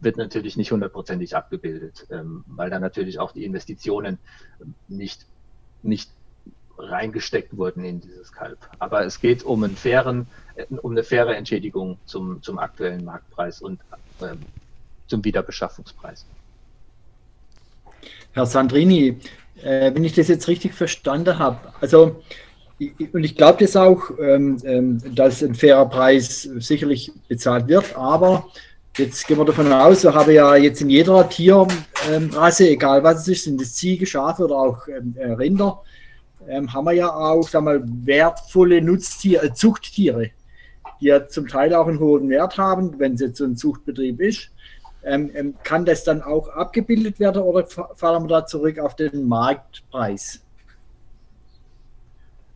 wird 0.00 0.16
natürlich 0.16 0.56
nicht 0.56 0.72
hundertprozentig 0.72 1.36
abgebildet, 1.36 2.06
ähm, 2.10 2.44
weil 2.46 2.70
da 2.70 2.78
natürlich 2.78 3.18
auch 3.18 3.32
die 3.32 3.44
Investitionen 3.44 4.18
nicht, 4.88 5.26
nicht 5.82 6.10
reingesteckt 6.78 7.56
wurden 7.56 7.84
in 7.84 8.00
dieses 8.00 8.32
Kalb. 8.32 8.58
Aber 8.78 9.04
es 9.04 9.20
geht 9.20 9.42
um, 9.42 9.64
einen 9.64 9.76
fairen, 9.76 10.26
um 10.82 10.92
eine 10.92 11.02
faire 11.02 11.36
Entschädigung 11.36 11.98
zum, 12.04 12.42
zum 12.42 12.58
aktuellen 12.58 13.04
Marktpreis 13.04 13.62
und 13.62 13.80
ähm, 14.20 14.44
zum 15.06 15.24
Wiederbeschaffungspreis. 15.24 16.26
Herr 18.32 18.46
Sandrini, 18.46 19.18
äh, 19.62 19.94
wenn 19.94 20.04
ich 20.04 20.14
das 20.14 20.28
jetzt 20.28 20.48
richtig 20.48 20.74
verstanden 20.74 21.38
habe, 21.38 21.58
also 21.80 22.22
und 23.12 23.24
ich 23.24 23.36
glaube 23.36 23.64
das 23.64 23.74
auch, 23.74 24.10
ähm, 24.20 24.58
ähm, 24.64 25.00
dass 25.14 25.42
ein 25.42 25.54
fairer 25.54 25.88
Preis 25.88 26.42
sicherlich 26.58 27.10
bezahlt 27.26 27.68
wird, 27.68 27.96
aber 27.96 28.48
jetzt 28.98 29.26
gehen 29.26 29.38
wir 29.38 29.46
davon 29.46 29.72
aus, 29.72 30.04
wir 30.04 30.14
haben 30.14 30.30
ja 30.30 30.56
jetzt 30.56 30.82
in 30.82 30.90
jeder 30.90 31.26
Tierrasse, 31.28 32.68
egal 32.68 33.02
was 33.02 33.22
es 33.22 33.28
ist, 33.28 33.44
sind 33.44 33.60
es 33.62 33.74
Ziege, 33.74 34.06
Schafe 34.06 34.44
oder 34.44 34.56
auch 34.56 34.88
ähm, 34.88 35.14
äh, 35.16 35.32
Rinder, 35.32 35.82
ähm, 36.48 36.72
haben 36.72 36.84
wir 36.84 36.92
ja 36.92 37.08
auch 37.08 37.48
sag 37.48 37.64
mal, 37.64 37.82
wertvolle 38.04 38.82
Nutztiere, 38.82 39.46
äh, 39.46 39.52
Zuchttiere, 39.54 40.30
die 41.00 41.06
ja 41.06 41.26
zum 41.28 41.48
Teil 41.48 41.74
auch 41.74 41.86
einen 41.86 41.98
hohen 41.98 42.28
Wert 42.28 42.58
haben, 42.58 42.98
wenn 42.98 43.14
es 43.14 43.20
jetzt 43.20 43.38
so 43.38 43.44
ein 43.44 43.56
Zuchtbetrieb 43.56 44.20
ist. 44.20 44.50
Ähm, 45.06 45.30
ähm, 45.34 45.54
kann 45.62 45.84
das 45.84 46.02
dann 46.02 46.20
auch 46.20 46.48
abgebildet 46.48 47.20
werden 47.20 47.40
oder 47.40 47.64
fallen 47.64 48.24
wir 48.24 48.28
da 48.28 48.44
zurück 48.44 48.80
auf 48.80 48.96
den 48.96 49.28
Marktpreis? 49.28 50.42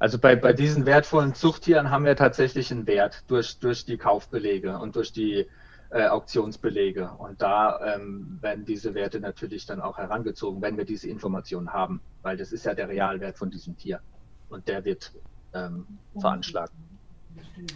Also 0.01 0.19
bei, 0.19 0.35
bei 0.35 0.53
diesen 0.53 0.85
wertvollen 0.85 1.35
Zuchttieren 1.35 1.91
haben 1.91 2.05
wir 2.05 2.17
tatsächlich 2.17 2.73
einen 2.73 2.89
Wert 2.89 3.23
durch, 3.29 3.61
durch 3.61 3.85
die 3.85 3.99
Kaufbelege 3.99 4.79
und 4.79 4.97
durch 4.97 5.13
die 5.13 5.47
äh, 5.91 6.09
Auktionsbelege. 6.09 7.11
Und 7.19 7.41
da 7.41 7.79
ähm, 7.95 8.39
werden 8.41 8.65
diese 8.65 8.95
Werte 8.95 9.21
natürlich 9.21 9.67
dann 9.67 9.81
auch 9.81 9.99
herangezogen, 9.99 10.61
wenn 10.61 10.77
wir 10.77 10.85
diese 10.85 11.09
Informationen 11.09 11.73
haben, 11.73 12.01
weil 12.23 12.37
das 12.37 12.51
ist 12.51 12.65
ja 12.65 12.75
der 12.75 12.89
Realwert 12.89 13.39
von 13.39 13.51
diesem 13.51 13.77
Tier 13.77 14.01
und 14.49 14.67
der 14.67 14.85
wird 14.85 15.13
ähm, 15.55 15.87
veranschlagt. 16.19 16.73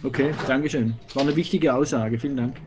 Okay, 0.03 0.33
Dankeschön. 0.47 0.95
Das 1.05 1.15
war 1.15 1.23
eine 1.23 1.35
wichtige 1.37 1.73
Aussage. 1.73 2.19
Vielen 2.19 2.35
Dank. 2.35 2.57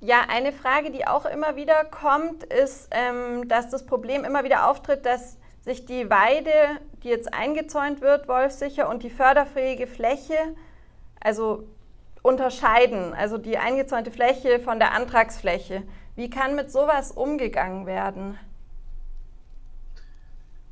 Ja, 0.00 0.26
eine 0.28 0.52
Frage, 0.52 0.92
die 0.92 1.06
auch 1.06 1.26
immer 1.26 1.56
wieder 1.56 1.84
kommt, 1.84 2.44
ist, 2.44 2.88
ähm, 2.92 3.48
dass 3.48 3.68
das 3.68 3.84
Problem 3.84 4.24
immer 4.24 4.44
wieder 4.44 4.70
auftritt, 4.70 5.04
dass 5.04 5.38
sich 5.62 5.86
die 5.86 6.08
Weide, 6.08 6.52
die 7.02 7.08
jetzt 7.08 7.34
eingezäunt 7.34 8.00
wird, 8.00 8.28
wolfsicher, 8.28 8.88
und 8.88 9.02
die 9.02 9.10
förderfähige 9.10 9.88
Fläche, 9.88 10.36
also 11.20 11.64
unterscheiden, 12.22 13.12
also 13.12 13.38
die 13.38 13.58
eingezäunte 13.58 14.12
Fläche 14.12 14.60
von 14.60 14.78
der 14.78 14.92
Antragsfläche. 14.92 15.82
Wie 16.14 16.30
kann 16.30 16.54
mit 16.54 16.70
sowas 16.70 17.10
umgegangen 17.10 17.86
werden? 17.86 18.38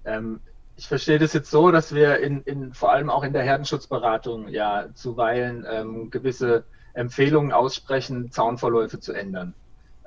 Ähm, 0.05 0.41
ich 0.77 0.87
verstehe 0.87 1.19
das 1.19 1.33
jetzt 1.33 1.51
so, 1.51 1.73
dass 1.73 1.95
wir 1.95 2.19
in, 2.21 2.43
in, 2.43 2.75
vor 2.75 2.93
allem 2.93 3.11
auch 3.11 3.25
in 3.25 3.33
der 3.33 3.43
Herdenschutzberatung 3.43 4.49
ja 4.49 4.87
zuweilen 4.95 5.67
ähm, 5.69 6.11
gewisse 6.11 6.65
Empfehlungen 6.97 7.53
aussprechen, 7.53 8.31
Zaunverläufe 8.31 8.99
zu 8.99 9.13
ändern. 9.13 9.55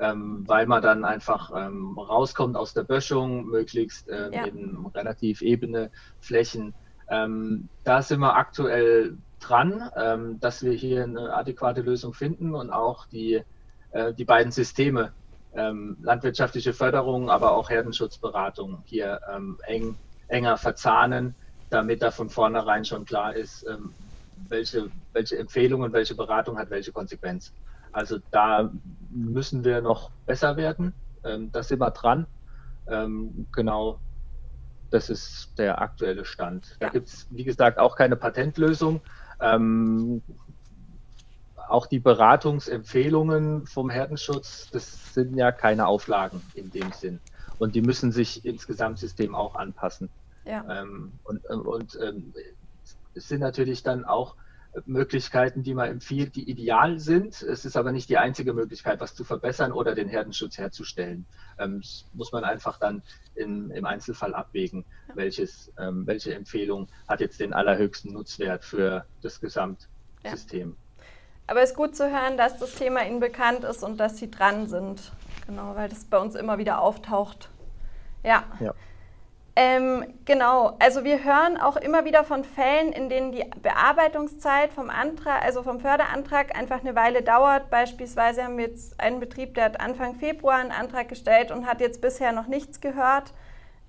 Ähm, 0.02 0.44
weil 0.48 0.66
man 0.66 0.82
dann 0.82 1.04
einfach 1.04 1.52
ähm, 1.54 1.98
rauskommt 1.98 2.56
aus 2.56 2.74
der 2.74 2.84
Böschung, 2.84 3.48
möglichst 3.48 4.08
ähm, 4.10 4.32
ja. 4.32 4.46
in 4.46 4.86
relativ 4.96 5.42
ebene 5.42 5.92
Flächen. 6.22 6.74
Ähm, 7.10 7.68
da 7.84 8.02
sind 8.02 8.22
wir 8.22 8.38
aktuell 8.38 9.18
dran, 9.42 9.90
ähm, 9.98 10.40
dass 10.40 10.64
wir 10.64 10.72
hier 10.72 11.04
eine 11.04 11.34
adäquate 11.34 11.82
Lösung 11.82 12.14
finden 12.14 12.56
und 12.56 12.72
auch 12.72 13.08
die, 13.08 13.44
äh, 13.92 14.14
die 14.14 14.24
beiden 14.24 14.54
Systeme, 14.54 15.12
ähm, 15.54 15.98
landwirtschaftliche 16.02 16.72
Förderung, 16.72 17.30
aber 17.30 17.52
auch 17.52 17.70
Herdenschutzberatung 17.70 18.84
hier 18.86 19.20
eng, 19.68 19.98
enger 20.30 20.56
verzahnen, 20.58 21.36
damit 21.70 22.02
da 22.02 22.12
von 22.12 22.30
vornherein 22.30 22.86
schon 22.86 23.04
klar 23.04 23.36
ist, 23.36 23.66
welche, 24.48 24.90
welche 25.14 25.38
Empfehlung 25.38 25.82
und 25.82 25.94
welche 25.94 26.16
Beratung 26.16 26.58
hat 26.58 26.70
welche 26.70 26.92
Konsequenz. 26.92 27.54
Also 27.92 28.20
da 28.32 28.72
müssen 29.10 29.64
wir 29.64 29.82
noch 29.82 30.12
besser 30.26 30.58
werden. 30.58 30.94
Ähm, 31.24 31.52
da 31.52 31.64
sind 31.64 31.80
wir 31.80 31.92
dran. 31.92 32.28
Ähm, 32.88 33.48
genau, 33.52 34.00
das 34.90 35.10
ist 35.10 35.54
der 35.58 35.82
aktuelle 35.82 36.26
Stand. 36.26 36.76
Da 36.80 36.90
gibt 36.90 37.08
es, 37.08 37.28
wie 37.30 37.44
gesagt, 37.44 37.78
auch 37.78 37.96
keine 37.96 38.16
Patentlösung. 38.16 39.02
Ähm, 39.40 40.22
auch 41.68 41.86
die 41.86 42.00
Beratungsempfehlungen 42.00 43.68
vom 43.68 43.90
Herdenschutz, 43.90 44.70
das 44.72 45.14
sind 45.14 45.36
ja 45.36 45.52
keine 45.52 45.88
Auflagen 45.88 46.42
in 46.56 46.72
dem 46.72 46.92
Sinn. 46.92 47.20
Und 47.60 47.76
die 47.76 47.82
müssen 47.82 48.12
sich 48.12 48.44
ins 48.46 48.66
Gesamtsystem 48.66 49.36
auch 49.36 49.56
anpassen. 49.56 50.10
Ja. 50.46 50.82
Ähm, 50.82 51.12
und 51.24 51.46
und 51.46 52.00
ähm, 52.02 52.34
es 53.20 53.28
sind 53.28 53.42
natürlich 53.42 53.84
dann 53.84 54.06
auch 54.06 54.36
Möglichkeiten, 54.86 55.64
die 55.64 55.74
man 55.74 55.90
empfiehlt, 55.90 56.36
die 56.36 56.50
ideal 56.50 57.00
sind. 57.00 57.42
Es 57.42 57.66
ist 57.66 57.76
aber 57.76 57.92
nicht 57.92 58.08
die 58.10 58.18
einzige 58.18 58.54
Möglichkeit, 58.54 59.00
was 59.00 59.16
zu 59.16 59.24
verbessern 59.24 59.72
oder 59.72 59.96
den 59.96 60.08
Herdenschutz 60.08 60.58
herzustellen. 60.58 61.26
Ähm, 61.58 61.82
das 61.82 62.06
muss 62.14 62.32
man 62.32 62.44
einfach 62.44 62.80
dann 62.80 63.02
in, 63.36 63.72
im 63.72 63.86
Einzelfall 63.86 64.34
abwägen, 64.34 64.86
welches, 65.16 65.74
ähm, 65.78 66.06
welche 66.06 66.34
Empfehlung 66.34 66.88
hat 67.08 67.20
jetzt 67.20 67.40
den 67.40 67.54
allerhöchsten 67.54 68.14
Nutzwert 68.14 68.64
für 68.64 69.06
das 69.22 69.42
Gesamtsystem. 69.42 70.70
Ja. 70.70 71.06
Aber 71.48 71.62
es 71.62 71.72
ist 71.72 71.76
gut 71.76 71.96
zu 71.96 72.10
hören, 72.10 72.38
dass 72.38 72.60
das 72.60 72.76
Thema 72.76 73.06
Ihnen 73.06 73.20
bekannt 73.20 73.64
ist 73.64 73.84
und 73.84 74.00
dass 74.00 74.18
Sie 74.18 74.30
dran 74.30 74.68
sind. 74.68 75.12
Genau, 75.48 75.76
weil 75.76 75.90
das 75.90 76.06
bei 76.06 76.20
uns 76.20 76.36
immer 76.36 76.60
wieder 76.60 76.80
auftaucht. 76.80 77.50
Ja. 78.24 78.44
ja. 78.60 78.74
Ähm, 79.62 80.06
genau, 80.24 80.78
also 80.80 81.04
wir 81.04 81.26
hören 81.26 81.58
auch 81.58 81.76
immer 81.76 82.06
wieder 82.06 82.24
von 82.24 82.46
Fällen, 82.46 82.94
in 82.94 83.10
denen 83.10 83.34
die 83.34 83.44
Bearbeitungszeit 83.62 84.72
vom 84.72 84.90
Antrag, 84.90 85.44
also 85.44 85.64
vom 85.64 85.82
Förderantrag 85.82 86.58
einfach 86.58 86.80
eine 86.80 86.96
Weile 86.96 87.24
dauert. 87.24 87.70
Beispielsweise 87.70 88.46
haben 88.46 88.58
wir 88.58 88.68
jetzt 88.68 88.98
einen 89.02 89.20
Betrieb, 89.20 89.56
der 89.56 89.66
hat 89.66 89.82
Anfang 89.82 90.16
Februar 90.16 90.60
einen 90.60 90.72
Antrag 90.72 91.10
gestellt 91.10 91.52
und 91.52 91.68
hat 91.68 91.82
jetzt 91.82 92.00
bisher 92.00 92.32
noch 92.32 92.48
nichts 92.48 92.80
gehört. 92.80 93.34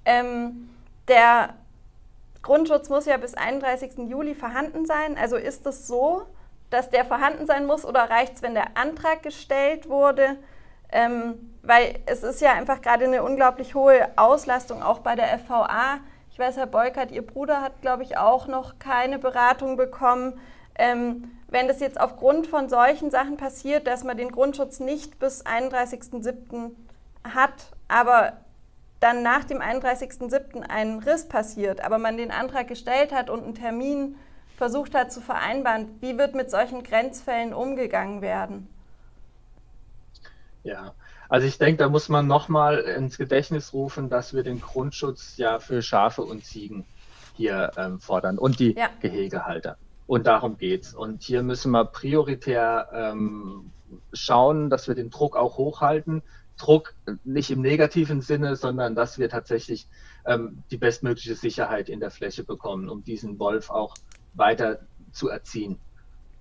Ähm, 0.04 0.70
der 1.06 1.54
Grundschutz 2.42 2.88
muss 2.88 3.06
ja 3.06 3.16
bis 3.16 3.34
31. 3.34 4.08
Juli 4.08 4.34
vorhanden 4.34 4.86
sein. 4.86 5.16
Also 5.16 5.36
ist 5.36 5.64
es 5.68 5.86
so, 5.86 6.22
dass 6.70 6.90
der 6.90 7.04
vorhanden 7.04 7.46
sein 7.46 7.66
muss 7.66 7.84
oder 7.84 8.10
reicht 8.10 8.34
es, 8.34 8.42
wenn 8.42 8.54
der 8.54 8.76
Antrag 8.76 9.22
gestellt 9.22 9.88
wurde? 9.88 10.36
Ähm, 10.92 11.50
weil 11.62 12.00
es 12.06 12.22
ist 12.22 12.40
ja 12.40 12.52
einfach 12.52 12.80
gerade 12.80 13.04
eine 13.04 13.22
unglaublich 13.22 13.74
hohe 13.74 14.08
Auslastung 14.16 14.82
auch 14.82 15.00
bei 15.00 15.14
der 15.14 15.38
FVA. 15.38 15.98
Ich 16.32 16.38
weiß, 16.38 16.56
Herr 16.56 16.66
Beukert, 16.66 17.10
Ihr 17.12 17.26
Bruder 17.26 17.60
hat, 17.60 17.80
glaube 17.80 18.02
ich, 18.02 18.16
auch 18.16 18.46
noch 18.46 18.78
keine 18.78 19.18
Beratung 19.18 19.76
bekommen. 19.76 20.40
Ähm, 20.76 21.30
wenn 21.48 21.68
das 21.68 21.80
jetzt 21.80 22.00
aufgrund 22.00 22.46
von 22.46 22.68
solchen 22.68 23.10
Sachen 23.10 23.36
passiert, 23.36 23.86
dass 23.86 24.04
man 24.04 24.16
den 24.16 24.30
Grundschutz 24.30 24.80
nicht 24.80 25.18
bis 25.18 25.44
31.07. 25.44 26.70
hat, 27.24 27.52
aber 27.88 28.34
dann 29.00 29.22
nach 29.22 29.44
dem 29.44 29.58
31.07. 29.58 30.62
ein 30.62 30.98
Riss 31.00 31.28
passiert, 31.28 31.82
aber 31.82 31.98
man 31.98 32.16
den 32.16 32.30
Antrag 32.30 32.68
gestellt 32.68 33.12
hat 33.12 33.30
und 33.30 33.42
einen 33.42 33.54
Termin 33.54 34.16
versucht 34.56 34.94
hat 34.94 35.10
zu 35.10 35.20
vereinbaren, 35.20 35.96
wie 36.00 36.18
wird 36.18 36.34
mit 36.34 36.50
solchen 36.50 36.82
Grenzfällen 36.82 37.54
umgegangen 37.54 38.20
werden? 38.20 38.68
Ja, 40.62 40.94
also 41.28 41.46
ich 41.46 41.58
denke, 41.58 41.78
da 41.78 41.88
muss 41.88 42.08
man 42.08 42.26
nochmal 42.26 42.78
ins 42.78 43.16
Gedächtnis 43.16 43.72
rufen, 43.72 44.08
dass 44.08 44.34
wir 44.34 44.42
den 44.42 44.60
Grundschutz 44.60 45.36
ja 45.36 45.58
für 45.58 45.80
Schafe 45.80 46.22
und 46.22 46.44
Ziegen 46.44 46.84
hier 47.34 47.70
ähm, 47.76 48.00
fordern 48.00 48.38
und 48.38 48.58
die 48.58 48.74
ja. 48.76 48.88
Gehegehalter. 49.00 49.76
Und 50.06 50.26
darum 50.26 50.58
geht's. 50.58 50.92
Und 50.92 51.22
hier 51.22 51.42
müssen 51.42 51.70
wir 51.70 51.84
prioritär 51.84 52.88
ähm, 52.92 53.70
schauen, 54.12 54.68
dass 54.68 54.88
wir 54.88 54.94
den 54.94 55.10
Druck 55.10 55.36
auch 55.36 55.56
hochhalten. 55.56 56.22
Druck 56.58 56.94
nicht 57.24 57.50
im 57.50 57.62
negativen 57.62 58.20
Sinne, 58.20 58.56
sondern 58.56 58.94
dass 58.94 59.18
wir 59.18 59.28
tatsächlich 59.28 59.86
ähm, 60.26 60.62
die 60.70 60.76
bestmögliche 60.76 61.36
Sicherheit 61.36 61.88
in 61.88 62.00
der 62.00 62.10
Fläche 62.10 62.44
bekommen, 62.44 62.88
um 62.88 63.04
diesen 63.04 63.38
Wolf 63.38 63.70
auch 63.70 63.94
weiter 64.34 64.80
zu 65.12 65.28
erziehen, 65.28 65.78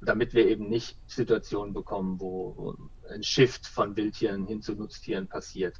damit 0.01 0.33
wir 0.33 0.47
eben 0.47 0.67
nicht 0.67 0.97
Situationen 1.07 1.73
bekommen, 1.73 2.19
wo 2.19 2.75
ein 3.09 3.23
Shift 3.23 3.67
von 3.67 3.95
Wildtieren 3.95 4.45
hin 4.45 4.61
zu 4.61 4.73
Nutztieren 4.73 5.27
passiert. 5.27 5.75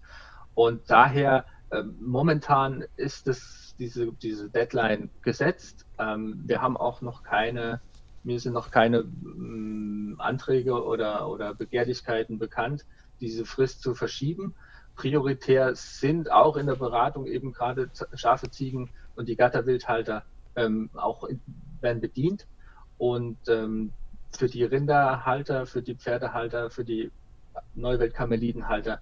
Und 0.56 0.90
daher 0.90 1.46
ähm, 1.72 1.96
momentan 2.02 2.84
ist 2.96 3.28
es 3.28 3.76
diese, 3.78 4.12
diese 4.14 4.50
Deadline 4.50 5.10
gesetzt. 5.22 5.86
Ähm, 5.98 6.42
wir 6.46 6.62
haben 6.62 6.78
auch 6.78 7.02
noch 7.02 7.24
keine, 7.24 7.82
mir 8.24 8.40
sind 8.40 8.54
noch 8.54 8.72
keine 8.72 9.00
ähm, 9.00 10.16
Anträge 10.18 10.84
oder, 10.84 11.30
oder 11.30 11.54
Begehrlichkeiten 11.54 12.40
bekannt, 12.40 12.86
diese 13.22 13.46
Frist 13.46 13.82
zu 13.82 13.94
verschieben. 13.94 14.56
Prioritär 14.96 15.76
sind 15.76 16.32
auch 16.32 16.58
in 16.58 16.66
der 16.66 16.76
Beratung 16.76 17.26
eben 17.28 17.54
gerade 17.54 17.90
Schafe, 18.16 18.50
Ziegen 18.50 18.90
und 19.16 19.30
die 19.30 19.36
Gatterwildhalter 19.36 20.24
ähm, 20.56 20.90
auch 20.96 21.28
werden 21.80 22.02
bedient. 22.02 22.48
Und 22.98 23.38
ähm, 23.48 23.94
für 24.32 24.48
die 24.48 24.64
Rinderhalter, 24.64 25.66
für 25.66 25.82
die 25.82 25.96
Pferdehalter, 25.96 26.70
für 26.70 26.84
die 26.84 27.12
Neuweltkamelidenhalter 27.76 29.02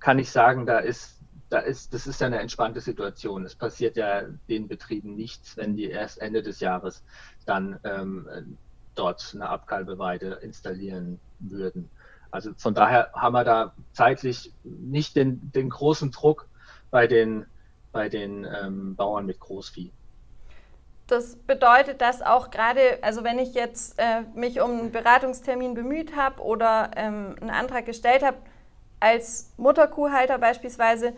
kann 0.00 0.18
ich 0.18 0.30
sagen, 0.30 0.66
da 0.66 0.78
ist, 0.78 1.20
da 1.48 1.58
ist, 1.58 1.94
das 1.94 2.06
ist 2.06 2.22
eine 2.22 2.40
entspannte 2.40 2.80
Situation. 2.80 3.44
Es 3.44 3.54
passiert 3.54 3.96
ja 3.96 4.22
den 4.48 4.68
Betrieben 4.68 5.14
nichts, 5.14 5.56
wenn 5.56 5.76
die 5.76 5.84
erst 5.84 6.20
Ende 6.20 6.42
des 6.42 6.60
Jahres 6.60 7.04
dann 7.46 7.78
ähm, 7.84 8.58
dort 8.94 9.32
eine 9.34 9.48
Abkalbeweide 9.48 10.34
installieren 10.42 11.20
würden. 11.38 11.90
Also 12.30 12.52
von 12.56 12.74
daher 12.74 13.10
haben 13.14 13.32
wir 13.32 13.44
da 13.44 13.74
zeitlich 13.92 14.52
nicht 14.64 15.16
den, 15.16 15.52
den 15.52 15.70
großen 15.70 16.10
Druck 16.10 16.48
bei 16.90 17.06
den, 17.06 17.46
bei 17.92 18.08
den 18.08 18.44
ähm, 18.44 18.96
Bauern 18.96 19.26
mit 19.26 19.38
Großvieh. 19.38 19.92
Das 21.06 21.36
bedeutet, 21.36 22.00
dass 22.00 22.22
auch 22.22 22.50
gerade, 22.50 22.98
also 23.02 23.24
wenn 23.24 23.38
ich 23.38 23.52
jetzt 23.54 23.98
äh, 23.98 24.22
mich 24.34 24.60
um 24.60 24.70
einen 24.70 24.92
Beratungstermin 24.92 25.74
bemüht 25.74 26.16
habe 26.16 26.42
oder 26.42 26.90
ähm, 26.96 27.36
einen 27.40 27.50
Antrag 27.50 27.84
gestellt 27.84 28.22
habe, 28.22 28.38
als 29.00 29.50
Mutterkuhhalter 29.58 30.38
beispielsweise, 30.38 31.12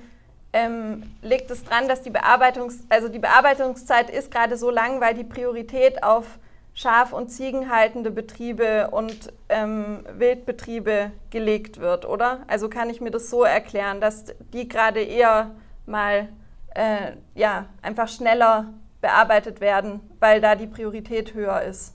ähm, 0.52 1.02
liegt 1.22 1.50
es 1.50 1.64
dran, 1.64 1.86
dass 1.86 2.02
die 2.02 2.10
Bearbeitungs 2.10 2.84
also 2.88 3.08
die 3.08 3.18
Bearbeitungszeit 3.18 4.10
ist 4.10 4.30
gerade 4.30 4.56
so 4.56 4.70
lang, 4.70 5.00
weil 5.00 5.14
die 5.14 5.24
Priorität 5.24 6.02
auf 6.02 6.38
Schaf- 6.74 7.12
und 7.12 7.28
Ziegenhaltende 7.28 8.10
Betriebe 8.10 8.88
und 8.90 9.32
ähm, 9.48 10.04
Wildbetriebe 10.12 11.12
gelegt 11.30 11.80
wird, 11.80 12.06
oder? 12.06 12.40
Also 12.48 12.68
kann 12.68 12.90
ich 12.90 13.00
mir 13.00 13.10
das 13.10 13.30
so 13.30 13.44
erklären, 13.44 14.00
dass 14.00 14.26
die 14.52 14.68
gerade 14.68 15.00
eher 15.00 15.52
mal 15.86 16.28
äh, 16.74 17.12
ja, 17.34 17.66
einfach 17.82 18.08
schneller 18.08 18.74
bearbeitet 19.06 19.60
werden, 19.60 20.00
weil 20.18 20.40
da 20.40 20.56
die 20.56 20.66
Priorität 20.66 21.32
höher 21.32 21.62
ist? 21.62 21.94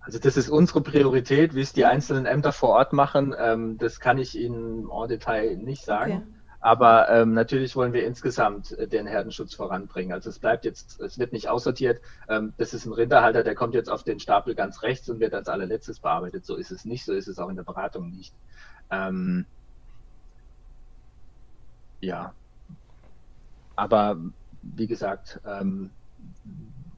Also 0.00 0.18
das 0.18 0.36
ist 0.36 0.50
unsere 0.50 0.82
Priorität, 0.82 1.54
wie 1.54 1.62
es 1.62 1.72
die 1.72 1.86
einzelnen 1.86 2.26
Ämter 2.26 2.52
vor 2.52 2.70
Ort 2.70 2.92
machen. 2.92 3.34
Ähm, 3.38 3.78
das 3.78 3.98
kann 3.98 4.18
ich 4.18 4.38
Ihnen 4.38 4.90
en 4.90 5.08
Detail 5.08 5.56
nicht 5.56 5.84
sagen. 5.84 6.12
Okay. 6.12 6.22
Aber 6.60 7.08
ähm, 7.08 7.32
natürlich 7.32 7.76
wollen 7.76 7.94
wir 7.94 8.04
insgesamt 8.04 8.72
äh, 8.72 8.86
den 8.86 9.06
Herdenschutz 9.06 9.54
voranbringen. 9.54 10.12
Also 10.12 10.28
es 10.28 10.38
bleibt 10.38 10.66
jetzt, 10.66 11.00
es 11.00 11.18
wird 11.18 11.32
nicht 11.32 11.48
aussortiert. 11.48 12.02
Ähm, 12.28 12.52
das 12.58 12.74
ist 12.74 12.84
ein 12.84 12.92
Rinderhalter, 12.92 13.42
der 13.42 13.54
kommt 13.54 13.74
jetzt 13.74 13.88
auf 13.88 14.02
den 14.02 14.20
Stapel 14.20 14.54
ganz 14.54 14.82
rechts 14.82 15.08
und 15.08 15.18
wird 15.18 15.32
als 15.32 15.48
allerletztes 15.48 16.00
bearbeitet. 16.00 16.44
So 16.44 16.56
ist 16.56 16.72
es 16.72 16.84
nicht, 16.84 17.06
so 17.06 17.14
ist 17.14 17.28
es 17.28 17.38
auch 17.38 17.48
in 17.48 17.56
der 17.56 17.62
Beratung 17.62 18.10
nicht. 18.10 18.34
Ähm, 18.90 19.46
ja. 22.00 22.34
Aber 23.76 24.16
wie 24.74 24.86
gesagt, 24.86 25.40
ähm, 25.46 25.90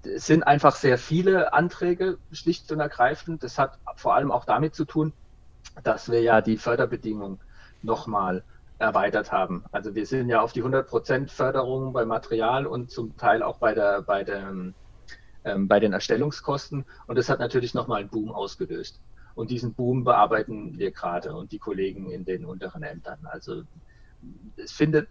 es 0.02 0.26
sind 0.26 0.42
einfach 0.42 0.76
sehr 0.76 0.98
viele 0.98 1.52
Anträge, 1.52 2.18
schlicht 2.33 2.70
und 2.72 2.80
ergreifend. 2.80 3.42
Das 3.42 3.59
hat 3.59 3.78
vor 3.96 4.14
allem 4.14 4.30
auch 4.30 4.44
damit 4.44 4.74
zu 4.74 4.85
tun, 4.85 5.12
dass 5.83 6.11
wir 6.11 6.22
ja 6.22 6.40
die 6.40 6.56
Förderbedingungen 6.56 7.38
nochmal 7.83 8.42
erweitert 8.78 9.30
haben. 9.30 9.64
Also 9.72 9.94
wir 9.94 10.06
sind 10.06 10.28
ja 10.28 10.40
auf 10.40 10.52
die 10.52 10.64
100% 10.64 11.28
Förderung 11.28 11.92
bei 11.92 12.06
Material 12.06 12.66
und 12.66 12.90
zum 12.90 13.16
Teil 13.16 13.42
auch 13.42 13.59
bei, 13.59 13.74
der, 13.74 14.02
bei, 14.02 14.24
der, 14.24 14.54
ähm, 15.44 15.68
bei 15.68 15.80
den 15.80 15.92
Erstellungskosten. 15.92 16.87
Und 17.06 17.18
das 17.18 17.28
hat 17.28 17.40
natürlich 17.40 17.74
nochmal 17.74 18.00
einen 18.00 18.09
Boom 18.09 18.33
ausgelöst. 18.33 19.00
Und 19.35 19.50
diesen 19.50 19.74
Boom 19.74 20.04
bearbeiten 20.04 20.78
wir 20.78 20.92
gerade 20.92 21.35
und 21.35 21.52
die 21.52 21.59
Kollegen 21.59 22.11
in 22.11 22.24
den 22.24 22.44
unteren 22.44 22.83
Ämtern. 22.83 23.18
Also 23.24 23.62
es 24.56 24.72
findet 24.72 25.09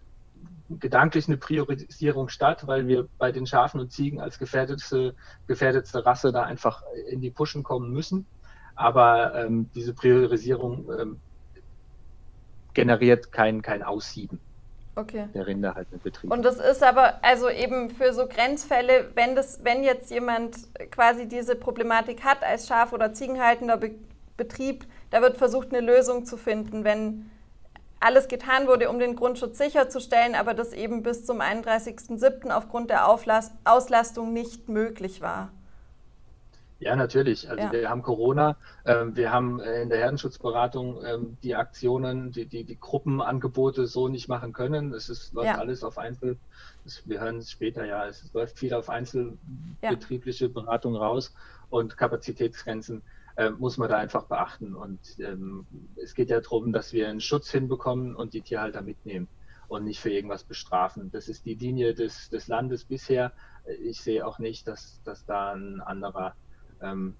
gedanklich 0.78 1.26
eine 1.26 1.36
Priorisierung 1.36 2.28
statt, 2.28 2.66
weil 2.66 2.86
wir 2.86 3.08
bei 3.18 3.32
den 3.32 3.46
Schafen 3.46 3.80
und 3.80 3.92
Ziegen 3.92 4.20
als 4.20 4.38
gefährdete, 4.38 5.14
gefährdetste 5.46 6.04
Rasse 6.06 6.32
da 6.32 6.42
einfach 6.42 6.82
in 7.08 7.20
die 7.20 7.30
Puschen 7.30 7.62
kommen 7.62 7.92
müssen. 7.92 8.26
Aber 8.76 9.34
ähm, 9.34 9.68
diese 9.74 9.92
Priorisierung 9.92 10.88
ähm, 10.98 11.20
generiert 12.72 13.32
kein, 13.32 13.62
kein 13.62 13.82
Aussieben 13.82 14.38
okay. 15.00 15.28
der 15.34 15.46
Rinder 15.46 15.74
halt 15.74 15.90
mit 15.92 16.02
Betrieb. 16.02 16.30
Und 16.30 16.42
das 16.44 16.58
ist 16.58 16.82
aber 16.82 17.22
also 17.24 17.48
eben 17.48 17.90
für 17.90 18.12
so 18.12 18.26
Grenzfälle, 18.26 19.10
wenn 19.14 19.34
das, 19.34 19.64
wenn 19.64 19.82
jetzt 19.82 20.10
jemand 20.10 20.56
quasi 20.90 21.26
diese 21.26 21.56
Problematik 21.56 22.24
hat 22.24 22.42
als 22.42 22.66
Schaf- 22.66 22.92
oder 22.92 23.12
Ziegenhaltender 23.12 23.76
Be 23.76 23.92
Betrieb, 24.36 24.86
da 25.10 25.20
wird 25.20 25.36
versucht, 25.36 25.68
eine 25.70 25.84
Lösung 25.84 26.24
zu 26.24 26.38
finden, 26.38 26.82
wenn 26.82 27.30
alles 28.00 28.28
getan 28.28 28.66
wurde, 28.66 28.88
um 28.88 28.98
den 28.98 29.14
Grundschutz 29.14 29.58
sicherzustellen, 29.58 30.34
aber 30.34 30.54
das 30.54 30.72
eben 30.72 31.02
bis 31.02 31.24
zum 31.24 31.40
31.07. 31.40 32.50
aufgrund 32.50 32.90
der 32.90 33.06
Auflast 33.06 33.52
Auslastung 33.64 34.32
nicht 34.32 34.68
möglich 34.68 35.20
war. 35.20 35.50
Ja, 36.80 36.96
natürlich. 36.96 37.48
Also 37.48 37.62
ja. 37.62 37.72
wir 37.72 37.90
haben 37.90 38.00
Corona, 38.00 38.56
ähm, 38.86 39.14
wir 39.14 39.30
haben 39.30 39.60
äh, 39.60 39.82
in 39.82 39.90
der 39.90 39.98
Herdenschutzberatung 39.98 41.04
ähm, 41.04 41.36
die 41.42 41.54
Aktionen, 41.54 42.32
die, 42.32 42.46
die, 42.46 42.64
die 42.64 42.80
Gruppenangebote 42.80 43.86
so 43.86 44.08
nicht 44.08 44.28
machen 44.28 44.54
können. 44.54 44.94
Es 44.94 45.10
ist, 45.10 45.34
läuft 45.34 45.48
ja. 45.48 45.58
alles 45.58 45.84
auf 45.84 45.98
Einzel, 45.98 46.38
das, 46.84 47.06
wir 47.06 47.20
hören 47.20 47.36
es 47.36 47.50
später 47.50 47.84
ja, 47.84 48.06
es 48.06 48.32
läuft 48.32 48.58
viel 48.58 48.72
auf 48.72 48.88
einzelbetriebliche 48.88 50.46
ja. 50.46 50.52
Beratung 50.52 50.96
raus 50.96 51.34
und 51.68 51.98
Kapazitätsgrenzen 51.98 53.02
äh, 53.40 53.50
muss 53.58 53.78
man 53.78 53.88
da 53.88 53.96
einfach 53.96 54.24
beachten. 54.24 54.74
Und 54.74 55.00
ähm, 55.18 55.66
es 55.96 56.14
geht 56.14 56.28
ja 56.28 56.40
darum, 56.40 56.72
dass 56.72 56.92
wir 56.92 57.08
einen 57.08 57.22
Schutz 57.22 57.50
hinbekommen 57.50 58.14
und 58.14 58.34
die 58.34 58.42
Tierhalter 58.42 58.82
mitnehmen 58.82 59.28
und 59.68 59.84
nicht 59.84 59.98
für 59.98 60.10
irgendwas 60.10 60.44
bestrafen. 60.44 61.10
Das 61.10 61.26
ist 61.28 61.46
die 61.46 61.54
Linie 61.54 61.94
des, 61.94 62.28
des 62.28 62.48
Landes 62.48 62.84
bisher. 62.84 63.32
Ich 63.82 64.02
sehe 64.02 64.26
auch 64.26 64.38
nicht, 64.40 64.68
dass, 64.68 65.00
dass 65.04 65.24
da 65.24 65.52
ein 65.52 65.80
anderer 65.80 66.34
ähm, 66.82 67.14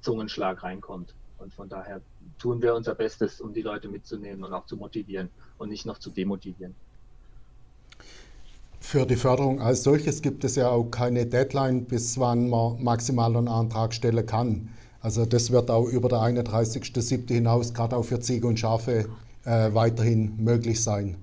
Zungenschlag 0.00 0.62
reinkommt. 0.62 1.12
Und 1.38 1.52
von 1.52 1.68
daher 1.68 2.00
tun 2.38 2.62
wir 2.62 2.76
unser 2.76 2.94
Bestes, 2.94 3.40
um 3.40 3.52
die 3.52 3.62
Leute 3.62 3.88
mitzunehmen 3.88 4.44
und 4.44 4.52
auch 4.52 4.66
zu 4.66 4.76
motivieren 4.76 5.28
und 5.58 5.70
nicht 5.70 5.86
noch 5.86 5.98
zu 5.98 6.10
demotivieren. 6.10 6.76
Für 8.78 9.06
die 9.06 9.16
Förderung 9.16 9.60
als 9.60 9.82
solches 9.82 10.22
gibt 10.22 10.44
es 10.44 10.54
ja 10.54 10.68
auch 10.68 10.84
keine 10.84 11.26
Deadline, 11.26 11.86
bis 11.86 12.16
wann 12.20 12.48
man 12.48 12.80
maximal 12.80 13.36
einen 13.36 13.48
Antrag 13.48 13.92
stellen 13.92 14.24
kann. 14.24 14.68
Also 15.04 15.26
das 15.26 15.52
wird 15.52 15.70
auch 15.70 15.84
über 15.84 16.08
der 16.08 16.20
31.07. 16.20 17.28
hinaus, 17.28 17.74
gerade 17.74 17.94
auch 17.94 18.04
für 18.04 18.20
Ziege 18.20 18.46
und 18.46 18.58
Schafe, 18.58 19.04
äh, 19.44 19.74
weiterhin 19.74 20.42
möglich 20.42 20.82
sein. 20.82 21.18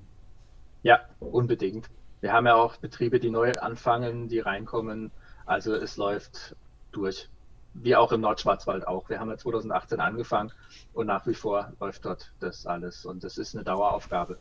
Ja, 0.84 1.00
unbedingt. 1.20 1.89
Wir 2.20 2.32
haben 2.32 2.46
ja 2.46 2.54
auch 2.54 2.78
Betriebe, 2.78 3.20
die 3.20 3.32
neu 3.32 3.52
anfangen, 3.54 4.30
die 4.30 4.38
reinkommen. 4.38 5.10
Also 5.48 5.74
es 5.74 5.98
läuft 5.98 6.56
durch. 6.91 7.28
Wie 7.74 7.96
auch 7.96 8.12
im 8.12 8.22
Nordschwarzwald 8.22 8.88
auch. 8.88 9.10
Wir 9.10 9.20
haben 9.20 9.30
ja 9.30 9.38
2018 9.38 10.00
angefangen 10.00 10.52
und 10.94 11.08
nach 11.08 11.26
wie 11.26 11.34
vor 11.34 11.74
läuft 11.80 12.06
dort 12.06 12.32
das 12.39 12.67
alles. 12.67 13.04
Und 13.04 13.24
das 13.24 13.39
ist 13.39 13.56
eine 13.56 13.63
Daueraufgabe. 13.63 14.38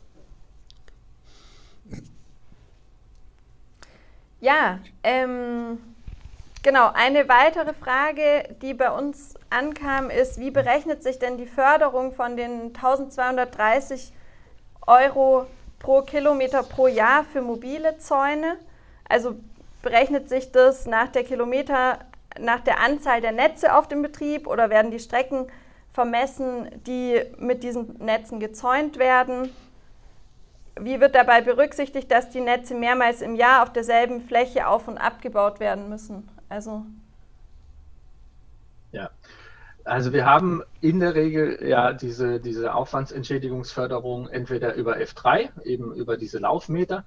Ja, 4.39 4.77
ähm, 5.01 5.79
Genau, 6.63 6.91
eine 6.93 7.27
weitere 7.27 7.73
Frage, 7.73 8.55
die 8.61 8.75
bei 8.75 8.91
uns 8.91 9.33
ankam, 9.49 10.11
ist, 10.11 10.39
wie 10.39 10.51
berechnet 10.51 11.01
sich 11.01 11.17
denn 11.17 11.37
die 11.37 11.47
Förderung 11.47 12.13
von 12.13 12.37
den 12.37 12.67
1230 12.67 14.13
Euro 14.85 15.47
pro 15.79 16.03
Kilometer 16.03 16.61
pro 16.61 16.85
Jahr 16.85 17.23
für 17.23 17.41
mobile 17.41 17.97
Zäune. 17.97 18.57
Also 19.09 19.37
berechnet 19.81 20.29
sich 20.29 20.51
das 20.51 20.85
nach 20.85 21.07
der 21.07 21.23
Kilometer, 21.23 21.97
nach 22.39 22.59
der 22.59 22.79
Anzahl 22.79 23.21
der 23.21 23.31
Netze 23.31 23.75
auf 23.75 23.87
dem 23.87 24.03
Betrieb 24.03 24.45
oder 24.45 24.69
werden 24.69 24.91
die 24.91 24.99
Strecken 24.99 25.47
vermessen, 25.91 26.69
die 26.85 27.23
mit 27.39 27.63
diesen 27.63 27.97
Netzen 27.97 28.39
gezäunt 28.39 28.99
werden? 28.99 29.49
Wie 30.79 31.01
wird 31.01 31.15
dabei 31.15 31.41
berücksichtigt, 31.41 32.11
dass 32.11 32.29
die 32.29 32.39
Netze 32.39 32.75
mehrmals 32.75 33.23
im 33.23 33.35
Jahr 33.35 33.63
auf 33.63 33.73
derselben 33.73 34.21
Fläche 34.21 34.67
auf- 34.67 34.87
und 34.87 34.99
abgebaut 34.99 35.59
werden 35.59 35.89
müssen? 35.89 36.29
Also 36.51 36.85
ja, 38.91 39.09
also 39.85 40.11
wir 40.11 40.25
haben 40.25 40.61
in 40.81 40.99
der 40.99 41.15
Regel 41.15 41.65
ja 41.65 41.93
diese, 41.93 42.41
diese 42.41 42.75
Aufwandsentschädigungsförderung 42.75 44.27
entweder 44.27 44.75
über 44.75 44.97
F3, 44.97 45.63
eben 45.63 45.93
über 45.93 46.17
diese 46.17 46.39
Laufmeter, 46.39 47.05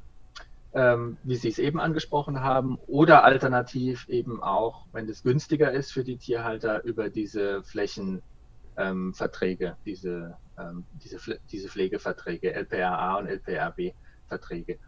ähm, 0.72 1.18
wie 1.24 1.36
Sie 1.36 1.48
es 1.48 1.58
eben 1.58 1.78
angesprochen 1.78 2.40
haben, 2.40 2.78
oder 2.86 3.24
alternativ 3.24 4.08
eben 4.08 4.42
auch, 4.42 4.86
wenn 4.92 5.10
es 5.10 5.22
günstiger 5.22 5.72
ist 5.72 5.92
für 5.92 6.04
die 6.04 6.16
Tierhalter, 6.16 6.82
über 6.84 7.10
diese 7.10 7.62
Flächenverträge, 7.64 9.66
ähm, 9.66 9.76
diese, 9.84 10.38
ähm, 10.58 10.86
diese, 11.04 11.38
diese 11.52 11.68
Pflegeverträge, 11.68 12.54
LPRA 12.54 13.18
und 13.18 13.26
LPRB-Verträge. 13.26 14.78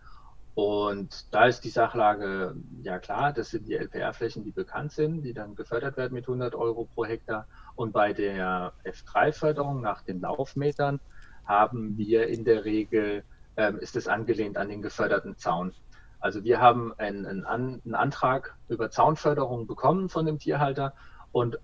Und 0.57 1.35
da 1.35 1.45
ist 1.45 1.65
die 1.65 1.69
Sachlage 1.69 2.57
ja 2.81 2.99
klar, 2.99 3.35
das 3.35 3.51
sind 3.51 3.69
die 3.69 3.75
LPR-Flächen, 3.75 4.43
die 4.43 4.53
bekannt 4.53 4.91
sind, 4.91 5.21
die 5.21 5.35
dann 5.35 5.55
gefördert 5.55 5.99
werden 5.99 6.15
mit 6.15 6.25
100 6.25 6.55
Euro 6.55 6.89
pro 6.95 7.05
Hektar. 7.05 7.47
Und 7.75 7.93
bei 7.93 8.15
der 8.15 8.73
F3-Förderung 8.83 9.83
nach 9.83 10.01
den 10.01 10.23
Laufmetern 10.23 10.99
haben 11.45 11.99
wir 11.99 12.29
in 12.29 12.47
der 12.47 12.65
Regel, 12.65 13.23
ähm, 13.59 13.79
ist 13.81 13.97
es 13.97 14.09
angelehnt 14.09 14.57
an 14.57 14.71
den 14.71 14.81
geförderten 14.81 15.37
Zaun. 15.37 15.75
Also 16.21 16.43
wir 16.43 16.59
haben 16.59 16.95
einen, 16.97 17.27
einen, 17.27 17.45
einen 17.45 17.95
Antrag 17.95 18.57
über 18.71 18.91
Zaunförderung 18.91 19.67
bekommen 19.67 20.09
von 20.09 20.25
dem 20.25 20.39
Tierhalter 20.39 20.95
und 21.33 21.59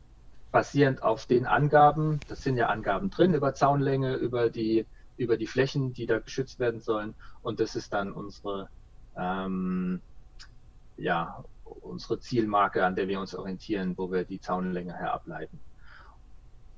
basierend 0.51 1.03
auf 1.03 1.25
den 1.25 1.47
Angaben, 1.47 2.21
das 2.29 2.43
sind 2.43 2.59
ja 2.59 2.67
Angaben 2.67 3.09
drin 3.09 3.33
über 3.33 3.55
Zaunlänge, 3.55 4.17
über 4.17 4.51
die, 4.51 4.85
über 5.17 5.39
die 5.39 5.47
Flächen, 5.47 5.95
die 5.95 6.05
da 6.05 6.19
geschützt 6.19 6.59
werden 6.59 6.81
sollen. 6.83 7.15
Und 7.41 7.59
das 7.59 7.75
ist 7.75 7.95
dann 7.95 8.13
unsere 8.13 8.69
ähm, 9.17 10.01
ja, 10.97 11.45
unsere 11.65 12.21
Zielmarke, 12.21 12.85
an 12.85 12.95
der 12.95 13.09
wir 13.09 13.21
uns 13.21 13.35
orientieren, 13.35 13.95
wo 13.97 14.11
wir 14.11 14.25
die 14.25 14.41
Zaunlänge 14.41 14.97
her 14.97 15.13
ableiten. 15.13 15.59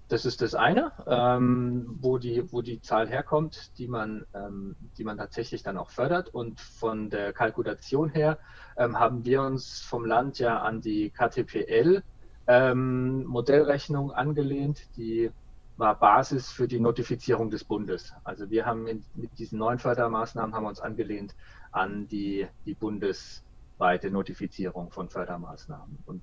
Das 0.09 0.27
ist 0.27 0.43
das 0.43 0.55
eine, 0.55 0.93
ähm, 1.07 1.97
wo, 2.01 2.19
die, 2.19 2.53
wo 2.53 2.61
die 2.61 2.81
Zahl 2.81 3.09
herkommt, 3.09 3.79
die 3.79 3.89
man, 3.89 4.27
ähm, 4.35 4.77
die 4.99 5.05
man 5.05 5.17
tatsächlich 5.17 5.63
dann 5.63 5.79
auch 5.79 5.91
fördert. 5.91 6.29
Und 6.29 6.61
von 6.61 7.09
der 7.09 7.33
Kalkulation 7.33 8.11
her 8.11 8.39
ähm, 8.77 8.99
haben 8.99 9.25
wir 9.25 9.43
uns 9.43 9.81
vom 9.81 10.05
Land 10.05 10.39
ja 10.39 10.61
an 10.61 10.83
die 10.83 11.11
KTPL 11.11 12.03
ähm, 12.47 13.25
Modellrechnung 13.25 14.13
angelehnt, 14.13 14.95
die 14.97 15.31
war 15.77 15.99
Basis 15.99 16.53
für 16.53 16.69
die 16.69 16.79
Notifizierung 16.79 17.51
des 17.51 17.65
Bundes. 17.65 18.15
Also 18.23 18.49
wir 18.51 18.65
haben 18.65 18.87
in, 18.87 19.05
mit 19.15 19.37
diesen 19.39 19.59
neuen 19.59 19.79
Fördermaßnahmen 19.79 20.55
haben 20.55 20.65
wir 20.65 20.69
uns 20.69 20.81
angelehnt 20.81 21.35
an 21.75 22.07
die, 22.09 22.47
die 22.67 22.75
bundesweite 22.75 24.11
Notifizierung 24.11 24.91
von 24.91 25.09
Fördermaßnahmen. 25.09 25.99
Und 26.07 26.23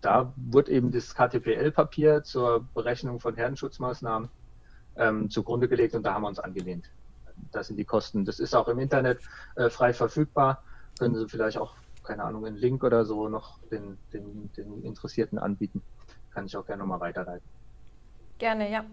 da 0.00 0.32
wird 0.36 0.68
eben 0.68 0.90
das 0.90 1.14
KTPL-Papier 1.14 2.22
zur 2.22 2.66
Berechnung 2.74 3.20
von 3.20 3.34
Herdenschutzmaßnahmen 3.34 4.30
ähm, 4.96 5.30
zugrunde 5.30 5.68
gelegt 5.68 5.94
und 5.94 6.04
da 6.04 6.14
haben 6.14 6.22
wir 6.22 6.28
uns 6.28 6.38
angelehnt. 6.38 6.90
Das 7.52 7.66
sind 7.66 7.76
die 7.76 7.84
Kosten. 7.84 8.24
Das 8.24 8.38
ist 8.38 8.54
auch 8.54 8.68
im 8.68 8.78
Internet 8.78 9.20
äh, 9.56 9.68
frei 9.68 9.92
verfügbar. 9.92 10.62
Können 10.98 11.14
Sie 11.14 11.28
vielleicht 11.28 11.58
auch, 11.58 11.76
keine 12.02 12.24
Ahnung, 12.24 12.46
einen 12.46 12.56
Link 12.56 12.82
oder 12.82 13.04
so 13.04 13.28
noch 13.28 13.60
den, 13.70 13.98
den, 14.14 14.50
den 14.56 14.82
Interessierten 14.84 15.38
anbieten. 15.38 15.82
Kann 16.30 16.46
ich 16.46 16.56
auch 16.56 16.64
gerne 16.64 16.80
nochmal 16.80 17.00
weiterleiten. 17.00 17.46
Gerne, 18.38 18.70
ja 18.70 18.84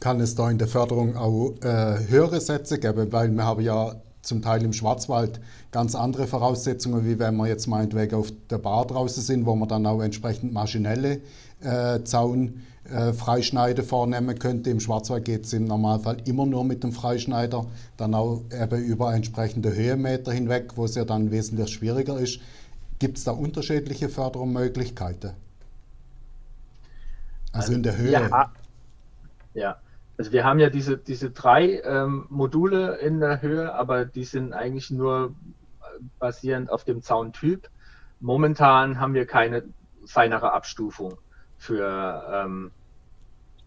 kann 0.00 0.20
es 0.20 0.34
da 0.34 0.50
in 0.50 0.58
der 0.58 0.68
Förderung 0.68 1.16
auch 1.16 1.54
äh, 1.62 2.08
höhere 2.08 2.40
Sätze 2.40 2.78
geben, 2.78 3.12
weil 3.12 3.30
wir 3.30 3.44
haben 3.44 3.62
ja 3.62 3.94
zum 4.22 4.42
Teil 4.42 4.62
im 4.64 4.72
Schwarzwald 4.72 5.40
ganz 5.70 5.94
andere 5.94 6.26
Voraussetzungen, 6.26 7.04
wie 7.06 7.18
wenn 7.18 7.36
wir 7.36 7.46
jetzt 7.46 7.66
meinetwegen 7.66 8.16
auf 8.16 8.32
der 8.50 8.58
Bar 8.58 8.86
draußen 8.86 9.22
sind, 9.22 9.46
wo 9.46 9.54
man 9.54 9.68
dann 9.68 9.86
auch 9.86 10.02
entsprechend 10.02 10.52
maschinelle 10.52 11.20
äh, 11.62 12.02
Zaunfreischneide 12.02 13.82
äh, 13.82 13.84
vornehmen 13.84 14.38
könnte. 14.38 14.70
Im 14.70 14.80
Schwarzwald 14.80 15.24
geht 15.24 15.44
es 15.46 15.52
im 15.52 15.64
Normalfall 15.64 16.18
immer 16.26 16.46
nur 16.46 16.64
mit 16.64 16.82
dem 16.82 16.92
Freischneider, 16.92 17.66
dann 17.96 18.14
auch 18.14 18.42
eben 18.52 18.84
über 18.84 19.14
entsprechende 19.14 19.74
Höhenmeter 19.74 20.32
hinweg, 20.32 20.72
wo 20.76 20.84
es 20.84 20.94
ja 20.94 21.04
dann 21.04 21.30
wesentlich 21.30 21.70
schwieriger 21.70 22.18
ist. 22.18 22.40
Gibt 22.98 23.16
es 23.16 23.24
da 23.24 23.32
unterschiedliche 23.32 24.10
Förderungsmöglichkeiten? 24.10 25.30
Also, 27.52 27.66
also 27.66 27.72
in 27.72 27.82
der 27.82 27.96
Höhe. 27.96 28.12
Ja, 28.12 28.52
ja. 29.54 29.76
Also 30.20 30.32
wir 30.32 30.44
haben 30.44 30.58
ja 30.58 30.68
diese, 30.68 30.98
diese 30.98 31.30
drei 31.30 31.80
ähm, 31.80 32.26
Module 32.28 32.96
in 32.96 33.20
der 33.20 33.40
Höhe, 33.40 33.74
aber 33.74 34.04
die 34.04 34.24
sind 34.24 34.52
eigentlich 34.52 34.90
nur 34.90 35.34
basierend 36.18 36.70
auf 36.70 36.84
dem 36.84 37.00
Zauntyp. 37.00 37.70
Momentan 38.20 39.00
haben 39.00 39.14
wir 39.14 39.24
keine 39.24 39.64
feinere 40.04 40.52
Abstufung 40.52 41.16
für, 41.56 42.22
ähm, 42.30 42.70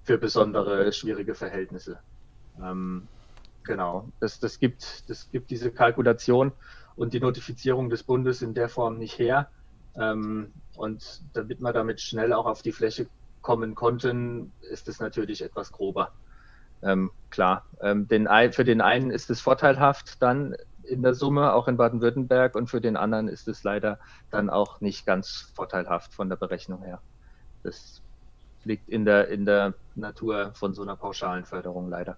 für 0.04 0.20
besondere 0.20 0.94
schwierige 0.94 1.34
Verhältnisse. 1.34 1.98
Ähm, 2.64 3.08
genau, 3.64 4.10
das, 4.20 4.40
das, 4.40 4.60
gibt, 4.60 5.10
das 5.10 5.32
gibt 5.32 5.50
diese 5.50 5.72
Kalkulation 5.72 6.52
und 6.96 7.16
die 7.16 7.20
Notifizierung 7.20 7.90
des 7.90 8.04
Bundes 8.04 8.44
in 8.44 8.54
der 8.54 8.70
Form 8.70 9.00
nicht 9.00 9.18
her. 9.18 9.50
Ähm, 9.96 10.54
und 10.76 11.24
damit 11.34 11.62
wir 11.62 11.74
damit 11.74 12.00
schnell 12.00 12.32
auch 12.32 12.46
auf 12.46 12.62
die 12.62 12.74
Fläche 12.74 13.08
kommen 13.42 13.74
konnten, 13.74 14.52
ist 14.70 14.88
es 14.88 15.00
natürlich 15.00 15.42
etwas 15.42 15.72
grober. 15.72 16.12
Ähm, 16.84 17.12
klar, 17.30 17.66
ähm, 17.82 18.08
den, 18.08 18.28
für 18.52 18.64
den 18.64 18.82
einen 18.82 19.12
ist 19.12 19.30
es 19.30 19.42
vorteilhaft 19.42 20.22
dann 20.22 20.56
in 20.84 21.02
der 21.02 21.14
Summe, 21.14 21.54
auch 21.54 21.68
in 21.68 21.78
Baden-Württemberg, 21.78 22.56
und 22.56 22.70
für 22.70 22.82
den 22.82 22.98
anderen 22.98 23.28
ist 23.28 23.48
es 23.48 23.64
leider 23.64 24.00
dann 24.32 24.50
auch 24.50 24.82
nicht 24.82 25.06
ganz 25.06 25.52
vorteilhaft 25.56 26.14
von 26.14 26.30
der 26.30 26.36
Berechnung 26.36 26.84
her. 26.84 27.02
Das 27.64 28.02
liegt 28.66 28.90
in 28.90 29.06
der, 29.06 29.30
in 29.30 29.46
der 29.46 29.74
Natur 29.96 30.52
von 30.54 30.74
so 30.74 30.82
einer 30.82 30.96
pauschalen 30.96 31.46
Förderung 31.46 31.90
leider. 31.90 32.18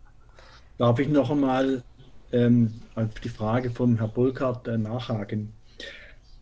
Darf 0.78 1.00
ich 1.00 1.08
noch 1.08 1.32
einmal 1.32 1.84
ähm, 2.32 2.74
auf 2.96 3.14
die 3.24 3.30
Frage 3.30 3.70
von 3.70 3.98
Herrn 3.98 4.12
Burkhardt 4.12 4.68
äh, 4.68 4.78
nachhaken? 4.78 5.54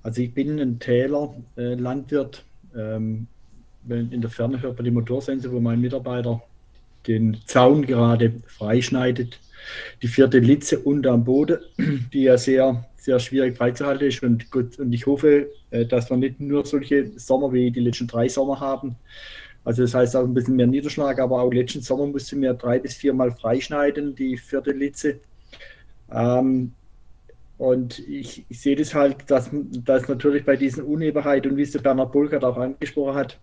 Also 0.02 0.22
ich 0.22 0.34
bin 0.34 0.60
ein 0.60 0.80
Täler, 0.80 1.34
äh. 1.56 1.78
Ähm, 2.76 3.28
in 3.90 4.22
der 4.22 4.30
Ferne 4.30 4.62
hört 4.62 4.78
man 4.78 4.86
die 4.86 4.92
Motorsense, 4.92 5.52
wo 5.52 5.60
mein 5.60 5.82
Mitarbeiter 5.82 6.42
den 7.08 7.38
Zaun 7.46 7.86
gerade 7.86 8.34
freischneidet. 8.48 9.40
Die 10.02 10.08
vierte 10.08 10.40
Litze 10.40 10.80
unter 10.80 11.12
am 11.12 11.24
Boden, 11.24 11.60
die 12.14 12.24
ja 12.24 12.38
sehr, 12.38 12.86
sehr 12.98 13.20
schwierig 13.20 13.58
freizuhalten 13.58 14.08
ist. 14.08 14.24
Und, 14.24 14.52
gut, 14.52 14.80
und 14.80 14.94
ich 14.94 15.06
hoffe, 15.06 15.48
äh, 15.72 15.86
dass 15.86 16.10
wir 16.10 16.18
nicht 16.18 16.40
nur 16.40 16.66
solche 16.66 17.12
Sommer 17.18 17.54
wie 17.54 17.72
die 17.72 17.80
letzten 17.80 18.08
drei 18.08 18.28
Sommer 18.28 18.60
haben. 18.60 18.96
Also 19.66 19.84
das 19.84 19.94
heißt 19.94 20.16
auch 20.16 20.24
ein 20.24 20.34
bisschen 20.34 20.58
mehr 20.58 20.68
Niederschlag, 20.68 21.20
aber 21.20 21.42
auch 21.42 21.52
letzten 21.52 21.82
Sommer 21.82 22.06
mussten 22.08 22.42
wir 22.42 22.54
drei 22.54 22.80
bis 22.80 22.96
viermal 22.96 23.32
freischneiden, 23.32 24.16
die 24.16 24.38
vierte 24.38 24.72
Litze. 24.72 25.20
Ähm, 26.12 26.74
und 27.58 28.00
ich, 28.00 28.46
ich, 28.50 28.60
sehe 28.60 28.76
das 28.76 28.94
halt, 28.94 29.30
dass, 29.30 29.50
dass 29.54 30.10
natürlich 30.10 30.44
bei 30.44 30.58
diesen 30.58 30.84
Unebenheiten 30.84 31.52
und 31.52 31.58
wie 31.58 31.62
es 31.62 31.72
der 31.72 31.80
Bernhard 31.80 32.12
Bulkert 32.12 32.44
auch 32.44 32.58
angesprochen 32.58 33.16
hat, 33.16 33.40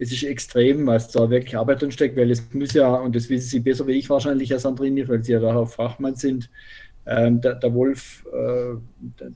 es 0.00 0.10
ist 0.10 0.22
extrem, 0.22 0.86
was 0.86 1.08
da 1.08 1.28
wirklich 1.28 1.56
Arbeit 1.56 1.82
drin 1.82 1.92
steckt, 1.92 2.16
weil 2.16 2.30
es 2.30 2.42
muss 2.54 2.72
ja, 2.72 2.88
und 2.94 3.14
das 3.14 3.28
wissen 3.28 3.48
Sie 3.48 3.60
besser 3.60 3.86
wie 3.86 3.98
ich 3.98 4.08
wahrscheinlich, 4.08 4.50
Herr 4.50 4.58
Sandrini, 4.58 5.06
weil 5.06 5.22
Sie 5.22 5.32
ja 5.32 5.40
da 5.40 5.54
auch 5.54 5.68
Fachmann 5.68 6.16
sind, 6.16 6.48
ähm, 7.06 7.42
der, 7.42 7.56
der, 7.56 7.74
Wolf, 7.74 8.24
äh, 8.32 8.76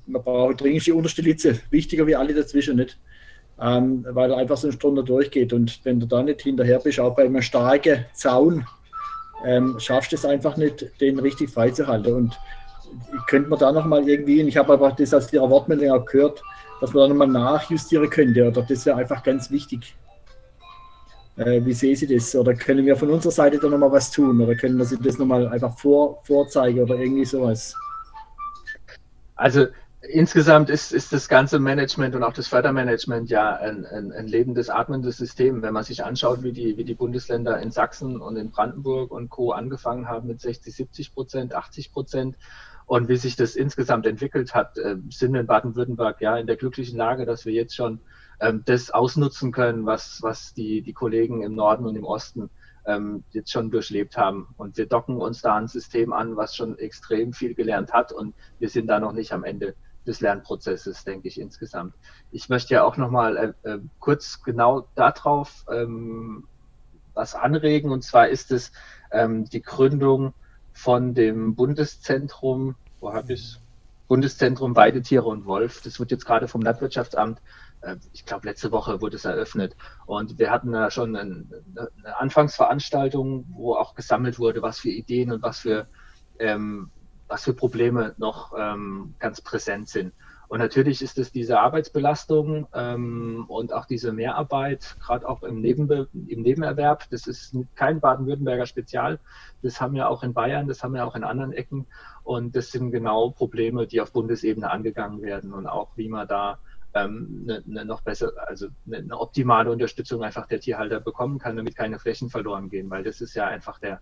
man 0.07 0.22
braucht 0.22 0.62
dringend 0.62 0.87
die 0.87 0.92
unterste 0.92 1.20
Litze, 1.20 1.61
wichtiger 1.68 2.07
wie 2.07 2.16
alle 2.16 2.33
dazwischen, 2.33 2.77
nicht? 2.77 2.98
Ähm, 3.61 4.07
weil 4.09 4.31
er 4.31 4.38
einfach 4.38 4.57
so 4.57 4.68
ein 4.68 4.72
Stunde 4.72 5.05
durchgeht 5.05 5.53
und 5.53 5.81
wenn 5.85 6.00
du 6.00 6.07
da 6.07 6.22
nicht 6.22 6.40
hinterher 6.40 6.79
bist, 6.79 6.98
auch 6.98 7.14
bei 7.14 7.24
einem 7.24 7.42
starken 7.42 8.07
Zaun, 8.14 8.66
ähm, 9.44 9.79
schaffst 9.79 10.12
du 10.12 10.16
es 10.16 10.24
einfach 10.24 10.57
nicht, 10.57 10.98
den 10.98 11.18
richtig 11.18 11.50
freizuhalten 11.50 12.14
und 12.14 12.38
könnte 13.27 13.50
man 13.50 13.59
da 13.59 13.70
nochmal 13.70 14.09
irgendwie, 14.09 14.40
ich 14.40 14.57
habe 14.57 14.72
aber 14.72 14.92
das 14.92 15.12
aus 15.12 15.31
Ihrer 15.31 15.50
Wortmeldung 15.50 15.90
auch 15.90 16.07
gehört, 16.07 16.42
dass 16.81 16.94
man 16.94 17.03
da 17.03 17.09
nochmal 17.09 17.29
nachjustieren 17.29 18.09
könnte, 18.09 18.48
oder 18.48 18.62
das 18.62 18.70
ist 18.70 18.87
ja 18.87 18.96
einfach 18.96 19.22
ganz 19.22 19.50
wichtig. 19.50 19.94
Äh, 21.36 21.64
wie 21.64 21.72
sehen 21.72 21.96
Sie 21.96 22.06
das? 22.06 22.34
Oder 22.36 22.54
können 22.54 22.86
wir 22.86 22.96
von 22.96 23.10
unserer 23.10 23.32
Seite 23.32 23.58
da 23.58 23.68
nochmal 23.68 23.92
was 23.92 24.10
tun? 24.10 24.40
Oder 24.40 24.54
können 24.54 24.78
wir 24.78 24.84
Sie 24.84 24.98
das 24.98 25.18
nochmal 25.18 25.48
einfach 25.48 25.76
vor, 25.76 26.22
vorzeigen 26.24 26.80
oder 26.80 26.96
irgendwie 26.96 27.24
sowas? 27.24 27.74
Also 29.34 29.66
insgesamt 30.08 30.70
ist, 30.70 30.92
ist 30.92 31.12
das 31.12 31.28
ganze 31.28 31.58
Management 31.58 32.14
und 32.14 32.22
auch 32.22 32.32
das 32.32 32.46
Fördermanagement 32.46 33.30
ja 33.30 33.56
ein, 33.56 33.84
ein, 33.86 34.12
ein, 34.12 34.26
lebendes, 34.28 34.70
atmendes 34.70 35.16
System. 35.16 35.62
Wenn 35.62 35.72
man 35.72 35.82
sich 35.82 36.04
anschaut, 36.04 36.42
wie 36.42 36.52
die, 36.52 36.76
wie 36.76 36.84
die 36.84 36.94
Bundesländer 36.94 37.60
in 37.60 37.72
Sachsen 37.72 38.20
und 38.20 38.36
in 38.36 38.50
Brandenburg 38.50 39.10
und 39.10 39.30
Co. 39.30 39.52
angefangen 39.52 40.08
haben 40.08 40.28
mit 40.28 40.40
60, 40.40 40.74
70 40.74 41.14
Prozent, 41.14 41.54
80 41.54 41.92
Prozent 41.92 42.36
und 42.86 43.08
wie 43.08 43.16
sich 43.16 43.34
das 43.34 43.56
insgesamt 43.56 44.06
entwickelt 44.06 44.54
hat, 44.54 44.76
äh, 44.78 44.96
sind 45.10 45.32
wir 45.32 45.40
in 45.40 45.46
Baden-Württemberg 45.46 46.20
ja 46.20 46.36
in 46.36 46.46
der 46.46 46.56
glücklichen 46.56 46.98
Lage, 46.98 47.24
dass 47.24 47.44
wir 47.44 47.52
jetzt 47.52 47.74
schon 47.74 48.00
das 48.52 48.90
ausnutzen 48.90 49.52
können, 49.52 49.87
was, 49.87 50.20
was 50.22 50.54
die, 50.54 50.83
die 50.83 50.92
Kollegen 50.92 51.42
im 51.42 51.54
Norden 51.54 51.87
und 51.87 51.96
im 51.96 52.04
Osten 52.04 52.50
ähm, 52.87 53.24
jetzt 53.30 53.50
schon 53.50 53.70
durchlebt 53.70 54.16
haben. 54.16 54.48
Und 54.57 54.76
wir 54.76 54.87
docken 54.87 55.16
uns 55.16 55.42
da 55.42 55.57
ein 55.57 55.68
System 55.68 56.12
an, 56.12 56.37
was 56.37 56.54
schon 56.54 56.78
extrem 56.78 57.33
viel 57.33 57.54
gelernt 57.54 57.92
hat 57.92 58.12
und 58.12 58.35
wir 58.59 58.68
sind 58.68 58.87
da 58.88 59.00
noch 59.00 59.12
nicht 59.12 59.33
am 59.33 59.44
Ende 59.44 59.74
des 60.07 60.20
Lernprozesses, 60.20 61.04
denke 61.04 61.28
ich 61.28 61.40
insgesamt. 61.40 61.94
Ich 62.30 62.48
möchte 62.48 62.74
ja 62.74 62.85
auch 62.85 62.96
nochmal 62.96 63.54
äh, 63.64 63.70
äh, 63.70 63.78
kurz 64.00 64.42
genau 64.42 64.87
darauf 64.94 65.64
ähm, 65.70 66.46
was 67.14 67.35
anregen 67.35 67.90
und 67.90 68.02
zwar 68.02 68.28
ist 68.28 68.50
es 68.50 68.72
ähm, 69.12 69.48
die 69.48 69.62
Gründung 69.62 70.35
von 70.72 71.14
dem 71.14 71.54
Bundeszentrum, 71.54 72.74
wo 73.00 73.12
habe 73.12 73.33
ich 73.33 73.59
Bundeszentrum 74.09 74.76
Weidetiere 74.76 75.24
und 75.24 75.46
Wolf. 75.46 75.80
Das 75.83 75.98
wird 75.98 76.11
jetzt 76.11 76.26
gerade 76.26 76.48
vom 76.48 76.61
Landwirtschaftsamt 76.61 77.40
ich 78.12 78.24
glaube, 78.24 78.46
letzte 78.48 78.72
Woche 78.72 79.00
wurde 79.00 79.16
es 79.16 79.24
eröffnet. 79.24 79.76
Und 80.06 80.38
wir 80.38 80.50
hatten 80.50 80.72
da 80.72 80.90
schon 80.90 81.16
eine, 81.16 81.44
eine 81.76 82.18
Anfangsveranstaltung, 82.18 83.46
wo 83.50 83.74
auch 83.74 83.94
gesammelt 83.94 84.38
wurde, 84.38 84.62
was 84.62 84.80
für 84.80 84.90
Ideen 84.90 85.32
und 85.32 85.42
was 85.42 85.60
für, 85.60 85.86
ähm, 86.38 86.90
was 87.28 87.44
für 87.44 87.54
Probleme 87.54 88.14
noch 88.18 88.52
ähm, 88.56 89.14
ganz 89.18 89.40
präsent 89.40 89.88
sind. 89.88 90.12
Und 90.48 90.58
natürlich 90.58 91.02
ist 91.02 91.18
es 91.18 91.32
diese 91.32 91.58
Arbeitsbelastung 91.58 92.68
ähm, 92.74 93.44
und 93.48 93.72
auch 93.72 93.86
diese 93.86 94.12
Mehrarbeit, 94.12 94.96
gerade 95.00 95.28
auch 95.28 95.42
im, 95.42 95.60
Nebenbe 95.60 96.08
im 96.12 96.42
Nebenerwerb. 96.42 97.08
Das 97.10 97.26
ist 97.26 97.56
kein 97.74 98.00
Baden-Württemberger 98.00 98.66
Spezial. 98.66 99.18
Das 99.62 99.80
haben 99.80 99.94
wir 99.94 100.08
auch 100.08 100.22
in 100.22 100.34
Bayern, 100.34 100.68
das 100.68 100.82
haben 100.82 100.94
wir 100.94 101.06
auch 101.06 101.16
in 101.16 101.24
anderen 101.24 101.52
Ecken. 101.52 101.86
Und 102.22 102.54
das 102.56 102.70
sind 102.70 102.90
genau 102.90 103.30
Probleme, 103.30 103.86
die 103.86 104.00
auf 104.00 104.12
Bundesebene 104.12 104.70
angegangen 104.70 105.22
werden 105.22 105.52
und 105.52 105.66
auch 105.66 105.96
wie 105.96 106.08
man 106.08 106.28
da 106.28 106.58
ähm, 106.94 107.44
eine, 107.44 107.64
eine 107.66 107.85
noch 107.85 108.02
besser, 108.02 108.33
also 108.46 108.68
eine, 108.87 108.98
eine, 108.98 109.18
optimale 109.18 109.70
Unterstützung 109.70 110.22
einfach 110.22 110.46
der 110.46 110.61
Tierhalter 110.61 111.00
bekommen 111.00 111.38
kann, 111.38 111.57
damit 111.57 111.76
keine 111.76 111.98
Flächen 111.98 112.30
verloren 112.30 112.70
gehen, 112.70 112.90
weil 112.90 113.04
das 113.04 113.20
ist 113.20 113.35
ja 113.35 113.46
einfach 113.46 113.78
der 113.78 114.00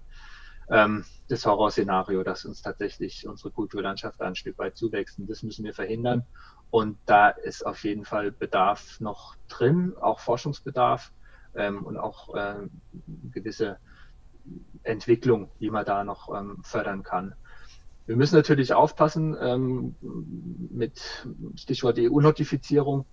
ähm, 0.70 1.05
das 1.28 1.44
Horrorszenario, 1.46 2.22
dass 2.22 2.44
uns 2.44 2.62
tatsächlich 2.62 3.26
unsere 3.26 3.50
Kulturlandschaft 3.50 4.20
ein 4.20 4.35
Stück 4.35 4.59
weit 4.59 4.76
zuwächst. 4.76 5.18
Und 5.18 5.28
das 5.28 5.42
müssen 5.42 5.64
wir 5.64 5.74
verhindern. 5.74 6.24
Und 6.70 6.98
da 7.07 7.28
ist 7.28 7.64
auf 7.66 7.85
jeden 7.85 8.05
Fall 8.05 8.33
Bedarf 8.33 9.00
noch 9.00 9.37
drin, 9.48 9.94
auch 10.00 10.20
Forschungsbedarf 10.20 11.12
ähm, 11.55 11.85
und 11.85 11.96
auch 11.96 12.31
ähm, 12.37 12.70
gewisse 13.31 13.78
Entwicklung, 14.83 15.50
die 15.61 15.70
man 15.70 15.85
da 15.85 16.05
noch 16.05 16.35
ähm, 16.35 16.62
fördern 16.64 17.02
kann. 17.02 17.35
Wir 18.06 18.16
müssen 18.16 18.34
natürlich 18.34 18.74
aufpassen 18.74 19.36
ähm, 19.40 19.94
mit 20.70 21.26
Stichwort 21.54 21.98
EU-Notifizierung, 21.98 23.04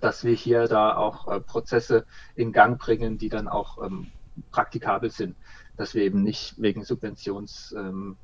dass 0.00 0.24
wir 0.24 0.34
hier 0.34 0.68
da 0.68 0.96
auch 0.96 1.28
äh, 1.28 1.40
Prozesse 1.40 2.04
in 2.34 2.52
Gang 2.52 2.78
bringen, 2.78 3.16
die 3.16 3.30
dann 3.30 3.48
auch 3.48 3.82
ähm, 3.82 4.08
praktikabel 4.50 5.10
sind, 5.10 5.36
dass 5.76 5.94
wir 5.94 6.02
eben 6.02 6.22
nicht 6.22 6.60
wegen 6.60 6.84
Subventionsproblemen 6.84 8.16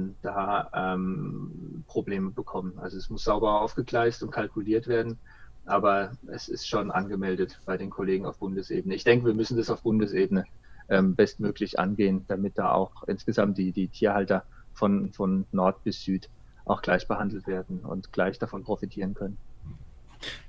ähm, 0.00 0.14
da 0.22 0.70
ähm, 0.74 1.84
Probleme 1.86 2.30
bekommen. 2.30 2.78
Also 2.78 2.96
es 2.98 3.10
muss 3.10 3.24
sauber 3.24 3.60
aufgegleist 3.60 4.22
und 4.24 4.32
kalkuliert 4.32 4.88
werden, 4.88 5.18
aber 5.66 6.12
es 6.26 6.48
ist 6.48 6.68
schon 6.68 6.90
angemeldet 6.90 7.60
bei 7.64 7.76
den 7.76 7.90
Kollegen 7.90 8.26
auf 8.26 8.38
Bundesebene. 8.38 8.94
Ich 8.94 9.04
denke, 9.04 9.26
wir 9.26 9.34
müssen 9.34 9.56
das 9.56 9.70
auf 9.70 9.82
Bundesebene 9.82 10.44
bestmöglich 10.88 11.78
angehen, 11.78 12.24
damit 12.28 12.58
da 12.58 12.72
auch 12.72 13.04
insgesamt 13.06 13.58
die, 13.58 13.72
die 13.72 13.88
Tierhalter 13.88 14.44
von, 14.72 15.12
von 15.12 15.44
Nord 15.52 15.84
bis 15.84 16.02
Süd 16.02 16.28
auch 16.64 16.82
gleich 16.82 17.06
behandelt 17.08 17.46
werden 17.46 17.80
und 17.80 18.12
gleich 18.12 18.38
davon 18.38 18.62
profitieren 18.64 19.14
können. 19.14 19.36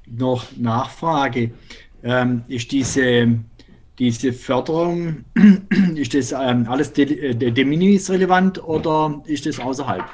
Noch 0.06 0.46
Nachfrage. 0.58 1.52
Ähm, 2.04 2.44
ist 2.48 2.72
diese, 2.72 3.40
diese 3.98 4.34
Förderung, 4.34 5.26
ist 5.96 6.14
das 6.14 6.32
ähm, 6.32 6.66
alles 6.70 6.94
de, 6.94 7.36
de, 7.36 7.52
de 7.52 7.66
minimis 7.66 8.10
relevant 8.10 8.64
oder 8.64 9.22
ist 9.26 9.46
das 9.46 9.60
außerhalb? 9.60 10.06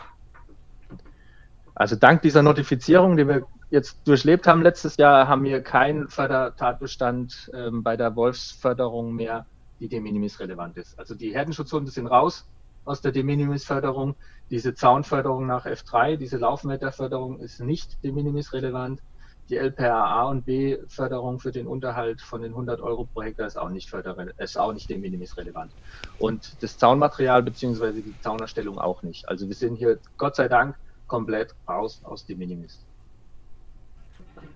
Also 1.76 1.96
dank 1.96 2.22
dieser 2.22 2.42
Notifizierung, 2.42 3.18
die 3.18 3.28
wir 3.28 3.46
jetzt 3.70 4.08
durchlebt 4.08 4.48
haben 4.48 4.62
letztes 4.62 4.98
Jahr, 4.98 5.28
haben 5.28 5.44
wir 5.44 5.62
keinen 5.62 6.08
Fördertatbestand 6.08 7.52
ähm, 7.54 7.84
bei 7.84 7.98
der 7.98 8.16
Wolfsförderung 8.16 9.14
mehr, 9.14 9.46
die 9.80 9.88
de 9.88 10.00
minimis 10.00 10.40
relevant 10.40 10.78
ist. 10.78 10.98
Also 10.98 11.16
die 11.16 11.34
Herdenschutzhunde 11.34 11.92
sind 11.92 12.08
raus 12.08 12.48
aus 12.86 13.02
der 13.02 13.12
De 13.12 13.24
Minimis-Förderung. 13.24 14.16
Diese 14.50 14.74
Zaunförderung 14.74 15.48
nach 15.48 15.66
F3, 15.66 16.18
diese 16.18 16.38
Laufmeterförderung 16.38 17.40
ist 17.40 17.60
nicht 17.60 18.04
De 18.04 18.12
Minimis 18.12 18.54
relevant. 18.54 19.02
Die 19.50 19.58
LPRA 19.58 20.24
und 20.24 20.46
B-Förderung 20.46 21.40
für 21.40 21.52
den 21.52 21.68
Unterhalt 21.68 22.22
von 22.22 22.42
den 22.42 22.52
100 22.52 22.82
Euro 22.82 23.06
pro 23.06 23.22
Hektar 23.22 23.46
ist 23.46 23.58
auch 23.58 23.70
nicht, 23.70 23.94
ist 24.38 24.58
auch 24.58 24.74
nicht 24.74 24.90
De 24.90 24.98
Minimis 24.98 25.38
relevant. 25.38 25.72
Und 26.18 26.64
das 26.64 26.78
Zaunmaterial 26.78 27.44
beziehungsweise 27.44 28.02
die 28.02 28.16
Zaunerstellung 28.22 28.80
auch 28.80 29.04
nicht. 29.04 29.28
Also 29.30 29.48
wir 29.48 29.56
sind 29.56 29.76
hier 29.76 30.00
Gott 30.18 30.36
sei 30.36 30.48
Dank 30.48 30.76
komplett 31.08 31.54
raus 31.68 32.02
aus 32.04 32.26
De 32.26 32.36
Minimis. 32.36 32.86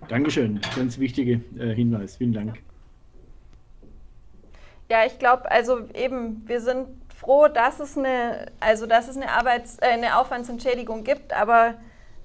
Dankeschön, 0.08 0.60
ganz 0.75 0.97
wichtiger 0.97 1.39
äh, 1.58 1.75
Hinweis. 1.75 2.17
Vielen 2.17 2.34
Dank. 2.34 2.63
Ja, 4.89 5.06
ich 5.06 5.19
glaube, 5.19 5.52
also 5.52 5.82
eben, 5.93 6.41
wir 6.47 6.62
sind 6.62 6.88
froh, 7.15 7.47
dass 7.47 7.80
es 7.80 7.95
eine, 7.95 8.47
also 8.60 8.88
dass 8.88 9.08
es 9.08 9.17
eine, 9.17 9.32
Arbeits-, 9.32 9.78
äh, 9.82 9.86
eine 9.86 10.17
Aufwandsentschädigung 10.17 11.04
gibt, 11.04 11.32
aber 11.32 11.75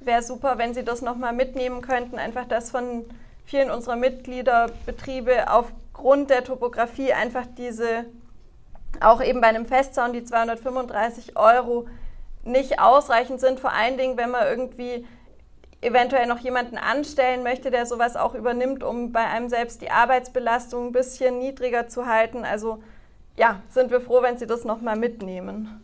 wäre 0.01 0.23
super, 0.23 0.57
wenn 0.57 0.73
Sie 0.73 0.83
das 0.83 1.03
nochmal 1.03 1.35
mitnehmen 1.35 1.83
könnten, 1.83 2.19
einfach 2.19 2.47
dass 2.47 2.71
von 2.71 3.05
vielen 3.45 3.71
unserer 3.71 3.97
Mitgliederbetriebe 3.97 5.51
aufgrund 5.51 6.31
der 6.31 6.43
Topografie 6.43 7.13
einfach 7.13 7.45
diese, 7.59 8.07
auch 9.01 9.23
eben 9.23 9.43
bei 9.43 9.49
einem 9.49 9.67
Festzaun, 9.67 10.15
die 10.15 10.25
235 10.25 11.37
Euro 11.37 11.87
nicht 12.45 12.81
ausreichend 12.81 13.41
sind, 13.41 13.61
vor 13.61 13.73
allen 13.73 13.99
Dingen, 13.99 14.17
wenn 14.17 14.31
man 14.31 14.47
irgendwie 14.47 15.07
eventuell 15.85 16.27
noch 16.27 16.39
jemanden 16.39 16.79
anstellen 16.79 17.43
möchte, 17.43 17.71
der 17.71 17.87
sowas 17.87 18.17
auch 18.17 18.35
übernimmt, 18.35 18.83
um 18.83 19.13
bei 19.13 19.25
einem 19.27 19.49
selbst 19.49 19.83
die 19.83 19.91
Arbeitsbelastung 19.91 20.89
ein 20.89 20.93
bisschen 20.93 21.39
niedriger 21.39 21.89
zu 21.89 22.07
halten. 22.07 22.45
Also 22.45 22.83
ja, 23.37 23.61
sind 23.69 23.91
wir 23.91 24.01
froh, 24.01 24.23
wenn 24.23 24.39
Sie 24.39 24.47
das 24.47 24.65
nochmal 24.65 24.97
mitnehmen. 24.97 25.81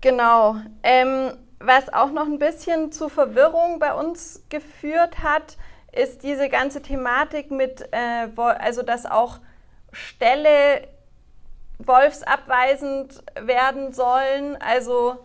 Genau. 0.00 0.56
Ähm, 0.82 1.32
was 1.58 1.92
auch 1.92 2.10
noch 2.10 2.26
ein 2.26 2.38
bisschen 2.38 2.90
zu 2.90 3.08
Verwirrung 3.08 3.78
bei 3.78 3.94
uns 3.94 4.42
geführt 4.48 5.22
hat, 5.22 5.56
ist 5.92 6.22
diese 6.22 6.48
ganze 6.48 6.82
Thematik 6.82 7.50
mit, 7.50 7.88
äh, 7.92 8.28
also 8.36 8.82
dass 8.82 9.06
auch 9.06 9.38
Ställe 9.92 10.88
wolfsabweisend 11.78 13.22
werden 13.40 13.92
sollen. 13.92 14.56
Also 14.60 15.18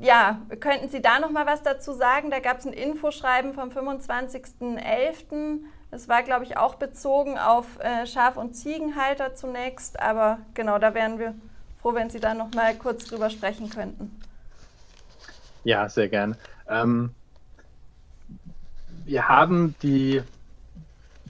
ja, 0.00 0.42
könnten 0.60 0.88
Sie 0.88 1.00
da 1.00 1.18
noch 1.18 1.30
mal 1.30 1.46
was 1.46 1.62
dazu 1.62 1.92
sagen? 1.92 2.30
Da 2.30 2.40
gab 2.40 2.58
es 2.58 2.66
ein 2.66 2.72
Infoschreiben 2.72 3.54
vom 3.54 3.70
25.11. 3.70 5.60
Das 5.90 6.08
war, 6.08 6.22
glaube 6.22 6.44
ich, 6.44 6.56
auch 6.56 6.74
bezogen 6.74 7.38
auf 7.38 7.78
äh, 7.80 8.06
Schaf- 8.06 8.36
und 8.36 8.54
Ziegenhalter 8.54 9.34
zunächst, 9.34 10.00
aber 10.00 10.38
genau, 10.54 10.78
da 10.78 10.94
wären 10.94 11.18
wir 11.18 11.34
froh, 11.80 11.94
wenn 11.94 12.10
Sie 12.10 12.20
da 12.20 12.34
noch 12.34 12.52
mal 12.54 12.74
kurz 12.74 13.06
drüber 13.06 13.30
sprechen 13.30 13.70
könnten. 13.70 14.20
Ja, 15.64 15.88
sehr 15.88 16.08
gerne. 16.08 16.36
Ähm, 16.68 17.14
wir 19.04 19.28
haben 19.28 19.74
die, 19.82 20.22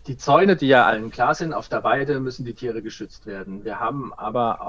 die 0.07 0.17
Zäune, 0.17 0.57
die 0.57 0.69
ja 0.69 0.87
allen 0.87 1.11
klar 1.11 1.35
sind, 1.35 1.53
auf 1.53 1.69
der 1.69 1.85
Weide 1.85 2.21
müssen 2.21 2.45
die 2.45 2.55
Tiere 2.55 2.83
geschützt 2.83 3.27
werden. 3.27 3.65
Wir 3.65 3.79
haben 3.79 4.13
aber 4.15 4.63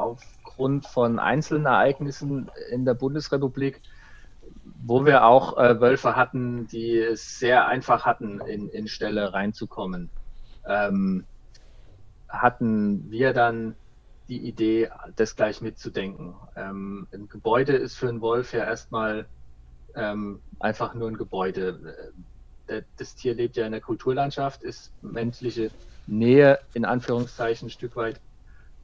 aufgrund 0.57 0.87
von 0.87 1.19
einzelnen 1.19 1.67
Ereignissen 1.67 2.49
in 2.71 2.83
der 2.83 2.95
Bundesrepublik 2.95 3.81
wo 4.83 5.05
wir 5.05 5.25
auch 5.25 5.57
äh, 5.57 5.79
Wölfe 5.81 6.15
hatten, 6.15 6.67
die 6.67 6.97
es 6.97 7.39
sehr 7.39 7.67
einfach 7.67 8.05
hatten, 8.05 8.39
in, 8.41 8.69
in 8.69 8.87
Ställe 8.87 9.33
reinzukommen, 9.33 10.09
ähm, 10.65 11.25
hatten 12.29 13.09
wir 13.09 13.33
dann 13.33 13.75
die 14.29 14.39
Idee, 14.47 14.89
das 15.15 15.35
gleich 15.35 15.61
mitzudenken. 15.61 16.35
Ähm, 16.55 17.07
ein 17.13 17.27
Gebäude 17.27 17.73
ist 17.73 17.95
für 17.95 18.09
einen 18.09 18.21
Wolf 18.21 18.53
ja 18.53 18.63
erstmal 18.63 19.25
ähm, 19.95 20.39
einfach 20.59 20.93
nur 20.93 21.09
ein 21.09 21.17
Gebäude. 21.17 22.11
Äh, 22.67 22.83
das 22.97 23.15
Tier 23.15 23.35
lebt 23.35 23.57
ja 23.57 23.65
in 23.65 23.71
der 23.71 23.81
Kulturlandschaft, 23.81 24.63
ist 24.63 24.91
menschliche 25.01 25.71
Nähe 26.07 26.59
in 26.73 26.85
Anführungszeichen 26.85 27.67
ein 27.67 27.71
Stück 27.71 27.95
weit 27.95 28.21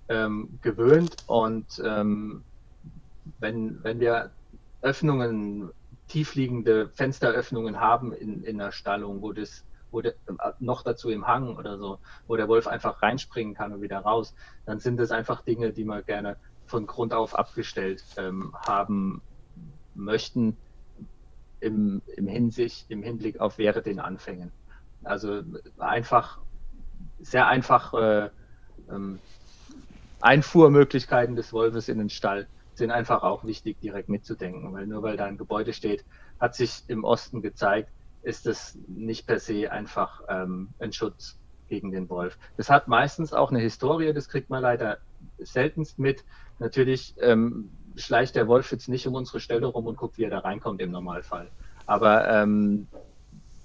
ähm, 0.10 0.60
gewöhnt 0.62 1.18
und 1.28 1.82
ähm, 1.84 2.44
wenn, 3.40 3.84
wenn 3.84 4.00
wir 4.00 4.32
Öffnungen, 4.82 5.72
tiefliegende 6.08 6.90
Fensteröffnungen 6.90 7.80
haben 7.80 8.12
in, 8.14 8.44
in 8.44 8.58
der 8.58 8.72
Stallung, 8.72 9.22
wo 9.22 9.32
das 9.32 9.66
wo 9.94 10.02
der, 10.02 10.16
noch 10.60 10.82
dazu 10.82 11.10
im 11.10 11.28
Hang 11.28 11.56
oder 11.56 11.78
so, 11.78 12.00
wo 12.28 12.36
der 12.36 12.48
Wolf 12.48 12.68
einfach 12.68 13.02
reinspringen 13.02 13.54
kann 13.54 13.72
und 13.72 13.82
wieder 13.82 14.00
raus, 14.00 14.34
dann 14.66 14.80
sind 14.80 14.98
das 14.98 15.12
einfach 15.12 15.42
Dinge, 15.42 15.72
die 15.72 15.86
man 15.86 16.04
gerne 16.04 16.36
von 16.66 16.88
Grund 16.88 17.14
auf 17.14 17.38
abgestellt 17.38 18.04
ähm, 18.18 18.54
haben 18.66 19.22
möchten 19.94 20.58
im, 21.60 22.02
im, 22.18 22.28
Hinsicht, 22.28 22.90
im 22.90 23.04
Hinblick 23.04 23.40
auf 23.40 23.58
während 23.58 23.86
den 23.86 24.00
Anfängen. 24.00 24.52
Also 25.04 25.44
einfach, 25.78 26.40
sehr 27.20 27.48
einfach 27.48 27.94
äh, 27.94 28.30
ähm, 28.90 29.20
Einfuhrmöglichkeiten 30.24 31.36
des 31.36 31.52
Wolfes 31.52 31.90
in 31.90 31.98
den 31.98 32.10
Stall 32.10 32.48
sind 32.76 32.92
einfach 32.92 33.24
auch 33.24 33.44
wichtig, 33.44 33.80
direkt 33.82 34.10
mitzudenken, 34.10 34.74
weil 34.74 34.88
nur 34.88 35.04
weil 35.04 35.18
da 35.18 35.26
ein 35.26 35.38
Gebäude 35.38 35.74
steht, 35.74 36.06
hat 36.40 36.56
sich 36.56 36.84
im 36.88 37.04
Osten 37.04 37.42
gezeigt, 37.42 37.92
ist 38.22 38.48
es 38.48 38.80
nicht 38.88 39.28
per 39.28 39.40
se 39.40 39.70
einfach 39.72 40.22
ähm, 40.30 40.70
ein 40.80 40.94
Schutz 40.94 41.40
gegen 41.68 41.92
den 41.92 42.10
Wolf. 42.10 42.38
Das 42.56 42.70
hat 42.70 42.88
meistens 42.88 43.34
auch 43.34 43.52
eine 43.52 43.60
Historie, 43.60 44.14
das 44.14 44.30
kriegt 44.30 44.50
man 44.50 44.62
leider 44.62 44.98
seltenst 45.40 46.00
mit. 46.00 46.24
Natürlich 46.58 47.16
ähm, 47.20 47.70
schleicht 47.98 48.36
der 48.36 48.48
Wolf 48.48 48.72
jetzt 48.72 48.88
nicht 48.88 49.06
um 49.08 49.16
unsere 49.16 49.42
Stelle 49.42 49.68
rum 49.68 49.88
und 49.88 49.98
guckt, 49.98 50.18
wie 50.18 50.24
er 50.24 50.30
da 50.30 50.40
reinkommt 50.40 50.82
im 50.82 50.92
Normalfall. 50.92 51.52
Aber 51.86 52.30
ähm, 52.30 52.88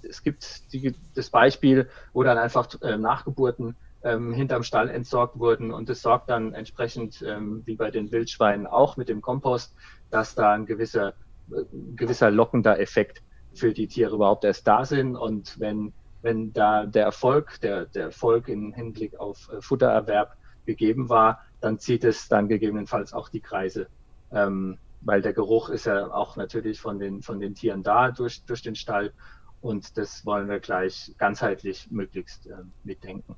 es 0.02 0.22
gibt 0.22 0.72
die, 0.72 0.94
das 1.14 1.30
Beispiel, 1.30 1.88
wo 2.12 2.24
dann 2.24 2.36
einfach 2.36 2.68
äh, 2.82 2.96
Nachgeburten 2.96 3.76
ähm, 4.02 4.32
hinterm 4.32 4.62
Stall 4.62 4.88
entsorgt 4.90 5.38
wurden 5.38 5.72
und 5.72 5.90
es 5.90 6.02
sorgt 6.02 6.30
dann 6.30 6.54
entsprechend, 6.54 7.22
ähm, 7.22 7.62
wie 7.64 7.76
bei 7.76 7.90
den 7.90 8.12
Wildschweinen 8.12 8.66
auch 8.66 8.96
mit 8.96 9.08
dem 9.08 9.20
Kompost, 9.20 9.74
dass 10.10 10.34
da 10.34 10.52
ein 10.52 10.66
gewisser, 10.66 11.14
äh, 11.50 11.64
gewisser 11.96 12.30
lockender 12.30 12.78
Effekt 12.78 13.22
für 13.54 13.72
die 13.72 13.88
Tiere 13.88 14.14
überhaupt 14.14 14.44
erst 14.44 14.66
da 14.66 14.84
sind. 14.84 15.16
Und 15.16 15.58
wenn, 15.58 15.92
wenn 16.22 16.52
da 16.52 16.86
der 16.86 17.04
Erfolg, 17.04 17.60
der, 17.60 17.86
der 17.86 18.04
Erfolg 18.04 18.48
im 18.48 18.72
Hinblick 18.72 19.18
auf 19.18 19.50
äh, 19.52 19.60
Futtererwerb 19.60 20.36
gegeben 20.64 21.08
war, 21.08 21.42
dann 21.60 21.78
zieht 21.78 22.04
es 22.04 22.28
dann 22.28 22.48
gegebenenfalls 22.48 23.12
auch 23.12 23.28
die 23.28 23.40
Kreise. 23.40 23.88
Ähm, 24.30 24.78
weil 25.00 25.22
der 25.22 25.32
Geruch 25.32 25.70
ist 25.70 25.86
ja 25.86 26.10
auch 26.12 26.36
natürlich 26.36 26.80
von 26.80 26.98
den, 26.98 27.22
von 27.22 27.40
den 27.40 27.54
Tieren 27.54 27.82
da 27.82 28.10
durch, 28.10 28.44
durch 28.44 28.62
den 28.62 28.74
Stall. 28.74 29.12
Und 29.60 29.96
das 29.96 30.24
wollen 30.24 30.48
wir 30.48 30.60
gleich 30.60 31.14
ganzheitlich 31.18 31.90
möglichst 31.90 32.46
äh, 32.46 32.54
mitdenken. 32.84 33.34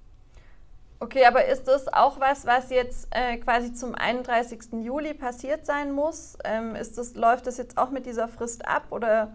Okay, 1.02 1.24
aber 1.24 1.46
ist 1.46 1.64
das 1.64 1.88
auch 1.88 2.20
was, 2.20 2.44
was 2.44 2.68
jetzt 2.68 3.08
äh, 3.10 3.38
quasi 3.38 3.72
zum 3.72 3.94
31. 3.94 4.84
Juli 4.84 5.14
passiert 5.14 5.64
sein 5.64 5.92
muss? 5.92 6.36
Ähm, 6.44 6.76
ist 6.76 6.98
das, 6.98 7.14
läuft 7.14 7.46
das 7.46 7.56
jetzt 7.56 7.78
auch 7.78 7.90
mit 7.90 8.04
dieser 8.04 8.28
Frist 8.28 8.68
ab 8.68 8.84
oder 8.90 9.32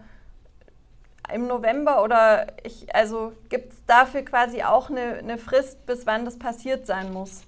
im 1.34 1.48
November 1.48 2.04
oder 2.04 2.46
ich, 2.64 2.94
also 2.94 3.34
gibt 3.50 3.74
es 3.74 3.86
dafür 3.88 4.22
quasi 4.22 4.62
auch 4.62 4.92
eine, 4.92 5.16
eine 5.16 5.40
Frist, 5.40 5.84
bis 5.88 6.06
wann 6.06 6.24
das 6.24 6.38
passiert 6.38 6.86
sein 6.86 7.12
muss? 7.12 7.42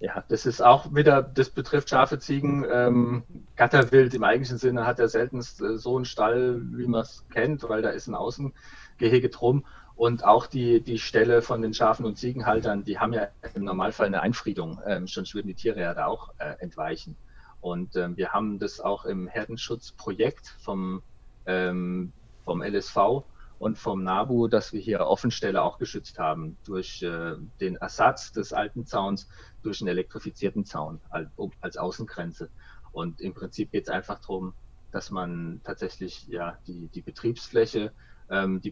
Ja, 0.00 0.24
das 0.28 0.44
ist 0.44 0.60
auch 0.60 0.92
wieder, 0.92 1.22
das 1.22 1.50
betrifft 1.50 1.90
Schafe, 1.90 2.18
Ziegen. 2.18 2.66
Ähm, 2.68 3.22
Gatterwild 3.54 4.12
im 4.14 4.24
eigentlichen 4.24 4.58
Sinne 4.58 4.86
hat 4.86 4.98
ja 4.98 5.06
seltenst 5.06 5.60
äh, 5.60 5.78
so 5.78 5.94
einen 5.94 6.04
Stall, 6.04 6.60
wie 6.72 6.88
man 6.88 7.02
es 7.02 7.24
kennt, 7.32 7.62
weil 7.68 7.80
da 7.80 7.90
ist 7.90 8.08
ein 8.08 8.16
Außengehege 8.16 9.28
drum. 9.28 9.64
Und 9.96 10.24
auch 10.24 10.46
die, 10.46 10.80
die 10.80 10.98
Ställe 10.98 11.40
von 11.40 11.62
den 11.62 11.72
Schafen 11.72 12.04
und 12.04 12.18
Ziegenhaltern, 12.18 12.84
die 12.84 12.98
haben 12.98 13.12
ja 13.12 13.28
im 13.54 13.64
Normalfall 13.64 14.06
eine 14.06 14.22
Einfriedung, 14.22 14.80
ähm, 14.86 15.06
sonst 15.06 15.34
würden 15.34 15.48
die 15.48 15.54
Tiere 15.54 15.80
ja 15.80 15.94
da 15.94 16.06
auch 16.06 16.30
äh, 16.38 16.54
entweichen. 16.58 17.16
Und 17.60 17.96
ähm, 17.96 18.16
wir 18.16 18.32
haben 18.32 18.58
das 18.58 18.80
auch 18.80 19.04
im 19.04 19.28
Herdenschutzprojekt 19.28 20.48
vom 20.58 21.02
ähm, 21.46 22.12
vom 22.44 22.62
LSV 22.62 23.24
und 23.58 23.78
vom 23.78 24.02
NABU, 24.02 24.48
dass 24.48 24.72
wir 24.72 24.80
hier 24.80 25.00
Offenstelle 25.00 25.62
auch 25.62 25.78
geschützt 25.78 26.18
haben 26.18 26.56
durch 26.64 27.02
äh, 27.02 27.36
den 27.60 27.76
Ersatz 27.76 28.32
des 28.32 28.52
alten 28.52 28.86
Zauns 28.86 29.28
durch 29.62 29.80
einen 29.80 29.88
elektrifizierten 29.88 30.64
Zaun 30.64 31.00
als, 31.08 31.28
als 31.60 31.76
Außengrenze. 31.76 32.50
Und 32.92 33.20
im 33.20 33.32
Prinzip 33.32 33.70
geht 33.72 33.84
es 33.84 33.88
einfach 33.88 34.20
darum, 34.20 34.54
dass 34.92 35.10
man 35.10 35.60
tatsächlich 35.64 36.26
ja 36.28 36.58
die, 36.66 36.88
die 36.88 37.02
Betriebsfläche, 37.02 37.92
ähm, 38.28 38.60
die 38.60 38.70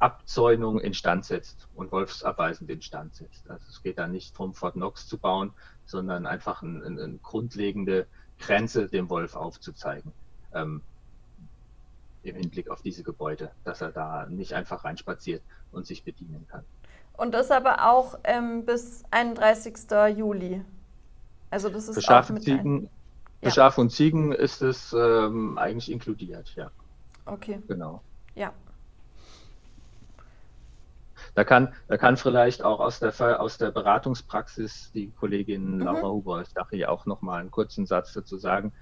Betriebsabzäunung 0.00 0.80
instand 0.80 1.24
setzt 1.26 1.68
und 1.74 1.92
wolfsabweisend 1.92 2.70
instand 2.70 3.14
setzt. 3.14 3.48
Also 3.50 3.64
es 3.68 3.82
geht 3.82 3.98
da 3.98 4.06
nicht 4.06 4.34
darum, 4.34 4.54
Fort 4.54 4.74
Knox 4.74 5.06
zu 5.06 5.18
bauen, 5.18 5.52
sondern 5.84 6.26
einfach 6.26 6.62
eine 6.62 6.84
ein, 6.84 6.98
ein 6.98 7.20
grundlegende 7.22 8.06
Grenze 8.38 8.88
dem 8.88 9.10
Wolf 9.10 9.36
aufzuzeigen. 9.36 10.12
Ähm, 10.54 10.80
im 12.22 12.36
Hinblick 12.36 12.70
auf 12.70 12.82
diese 12.82 13.02
Gebäude, 13.02 13.50
dass 13.64 13.80
er 13.80 13.92
da 13.92 14.26
nicht 14.26 14.54
einfach 14.54 14.84
reinspaziert 14.84 15.42
und 15.72 15.86
sich 15.86 16.02
bedienen 16.04 16.46
kann. 16.50 16.64
Und 17.16 17.32
das 17.32 17.50
aber 17.50 17.90
auch 17.90 18.18
ähm, 18.24 18.64
bis 18.64 19.04
31. 19.10 19.74
Juli. 20.16 20.62
Also 21.50 21.68
das 21.68 21.88
ist 21.88 21.94
für 21.94 22.02
Schafe, 22.02 22.34
auch 22.34 22.38
Ziegen, 22.38 22.84
ja. 23.40 23.48
für 23.48 23.54
Schafe 23.54 23.80
und 23.80 23.90
Ziegen 23.90 24.32
ist 24.32 24.62
es 24.62 24.92
ähm, 24.92 25.58
eigentlich 25.58 25.90
inkludiert, 25.90 26.54
ja. 26.56 26.70
Okay. 27.26 27.62
Genau. 27.68 28.02
Ja. 28.34 28.52
Da 31.34 31.44
kann, 31.44 31.72
da 31.88 31.96
kann 31.96 32.16
vielleicht 32.16 32.62
auch 32.62 32.80
aus 32.80 32.98
der, 32.98 33.40
aus 33.40 33.58
der 33.58 33.70
Beratungspraxis 33.70 34.90
die 34.92 35.10
Kollegin 35.10 35.76
mhm. 35.76 35.82
Laura 35.82 36.08
Huber-Stachi 36.08 36.86
auch 36.86 37.06
nochmal 37.06 37.40
einen 37.40 37.50
kurzen 37.50 37.86
Satz 37.86 38.12
dazu 38.12 38.36
sagen, 38.36 38.72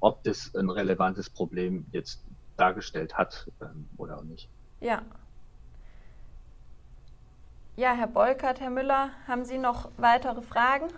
ob 0.00 0.22
das 0.24 0.54
ein 0.54 0.70
relevantes 0.70 1.28
Problem 1.28 1.86
jetzt 1.92 2.24
dargestellt 2.56 3.14
hat 3.14 3.50
ähm, 3.60 3.88
oder 3.96 4.18
auch 4.18 4.24
nicht. 4.24 4.48
Ja. 4.80 5.02
Ja, 7.76 7.94
Herr 7.94 8.08
Bolkert, 8.08 8.60
Herr 8.60 8.70
Müller, 8.70 9.10
haben 9.26 9.44
Sie 9.44 9.58
noch 9.58 9.90
weitere 9.96 10.42
Fragen? 10.42 10.88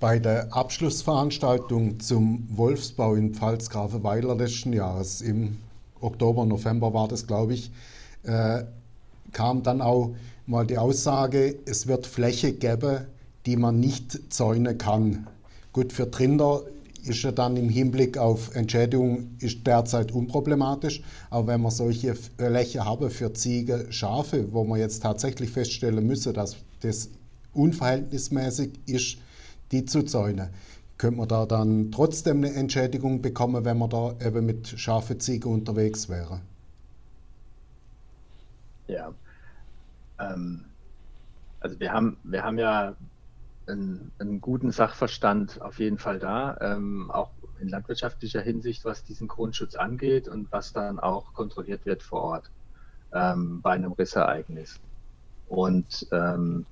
Bei 0.00 0.18
der 0.18 0.52
Abschlussveranstaltung 0.52 2.00
zum 2.00 2.46
Wolfsbau 2.54 3.14
in 3.14 3.34
Pfalz-Grafenweiler 3.34 4.34
letzten 4.34 4.72
Jahres, 4.72 5.20
im 5.20 5.58
Oktober, 6.00 6.44
November 6.44 6.92
war 6.92 7.08
das, 7.08 7.26
glaube 7.26 7.54
ich, 7.54 7.70
äh, 8.24 8.64
kam 9.32 9.62
dann 9.62 9.80
auch 9.80 10.14
mal 10.46 10.66
die 10.66 10.78
Aussage, 10.78 11.56
es 11.66 11.86
wird 11.86 12.06
Fläche 12.06 12.52
geben, 12.52 13.06
die 13.46 13.56
man 13.56 13.80
nicht 13.80 14.32
zäunen 14.32 14.78
kann. 14.78 15.26
Gut, 15.72 15.92
für 15.92 16.10
Trinder 16.10 16.62
ist 17.04 17.22
ja 17.22 17.32
dann 17.32 17.56
im 17.56 17.68
Hinblick 17.68 18.16
auf 18.16 18.54
Entschädigung 18.54 19.36
ist 19.38 19.66
derzeit 19.66 20.12
unproblematisch. 20.12 21.02
Aber 21.30 21.48
wenn 21.48 21.60
wir 21.60 21.70
solche 21.70 22.14
Fläche 22.14 22.84
haben 22.84 23.10
für 23.10 23.32
Ziege, 23.32 23.86
Schafe, 23.90 24.52
wo 24.52 24.64
wir 24.64 24.78
jetzt 24.78 25.02
tatsächlich 25.02 25.50
feststellen 25.50 26.06
müssen, 26.06 26.32
dass 26.32 26.56
das 26.80 27.10
unverhältnismäßig 27.52 28.70
ist, 28.86 29.18
die 29.70 29.84
zu 29.84 30.02
zäunen, 30.02 30.48
könnte 30.96 31.18
man 31.18 31.28
da 31.28 31.44
dann 31.44 31.90
trotzdem 31.90 32.38
eine 32.38 32.54
Entschädigung 32.54 33.20
bekommen, 33.20 33.64
wenn 33.64 33.78
man 33.78 33.90
da 33.90 34.14
eben 34.24 34.46
mit 34.46 34.68
Schafe, 34.68 35.18
Ziege 35.18 35.48
unterwegs 35.48 36.08
wäre? 36.08 36.40
Ja. 38.86 39.14
Ähm, 40.18 40.64
also 41.60 41.80
wir 41.80 41.92
haben, 41.92 42.18
wir 42.24 42.44
haben 42.44 42.58
ja 42.58 42.96
einen, 43.66 44.12
einen 44.18 44.40
guten 44.40 44.70
Sachverstand 44.70 45.60
auf 45.62 45.78
jeden 45.78 45.98
Fall 45.98 46.18
da, 46.18 46.56
ähm, 46.60 47.10
auch 47.10 47.32
in 47.58 47.68
landwirtschaftlicher 47.68 48.42
Hinsicht, 48.42 48.84
was 48.84 49.04
diesen 49.04 49.28
Grundschutz 49.28 49.74
angeht 49.74 50.28
und 50.28 50.52
was 50.52 50.72
dann 50.72 50.98
auch 50.98 51.32
kontrolliert 51.32 51.86
wird 51.86 52.02
vor 52.02 52.22
Ort 52.22 52.50
ähm, 53.12 53.62
bei 53.62 53.72
einem 53.72 53.92
Rissereignis. 53.92 54.80
Und 55.46 56.06
ähm, 56.12 56.66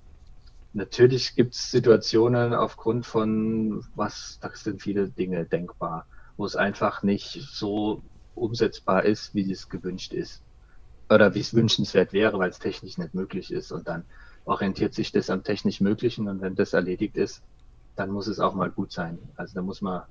natürlich 0.72 1.34
gibt 1.34 1.54
es 1.54 1.70
Situationen 1.70 2.52
aufgrund 2.52 3.06
von, 3.06 3.84
was, 3.94 4.38
da 4.40 4.50
sind 4.54 4.82
viele 4.82 5.08
Dinge 5.08 5.46
denkbar, 5.46 6.06
wo 6.36 6.44
es 6.44 6.56
einfach 6.56 7.02
nicht 7.02 7.40
so 7.50 8.02
umsetzbar 8.34 9.04
ist, 9.04 9.34
wie 9.34 9.50
es 9.50 9.68
gewünscht 9.68 10.12
ist. 10.12 10.42
Oder 11.10 11.34
wie 11.34 11.40
es 11.40 11.54
wünschenswert 11.54 12.12
wäre, 12.12 12.38
weil 12.38 12.50
es 12.50 12.58
technisch 12.58 12.98
nicht 12.98 13.14
möglich 13.14 13.52
ist. 13.52 13.72
Und 13.72 13.88
dann 13.88 14.04
orientiert 14.44 14.94
sich 14.94 15.12
das 15.12 15.30
am 15.30 15.42
technisch 15.42 15.80
Möglichen 15.80 16.28
und 16.28 16.40
wenn 16.40 16.54
das 16.54 16.72
erledigt 16.72 17.16
ist, 17.16 17.42
dann 17.96 18.10
muss 18.10 18.26
es 18.26 18.40
auch 18.40 18.54
mal 18.54 18.70
gut 18.70 18.92
sein. 18.92 19.18
Also 19.36 19.54
da 19.54 19.62
muss 19.62 19.82
man, 19.82 20.02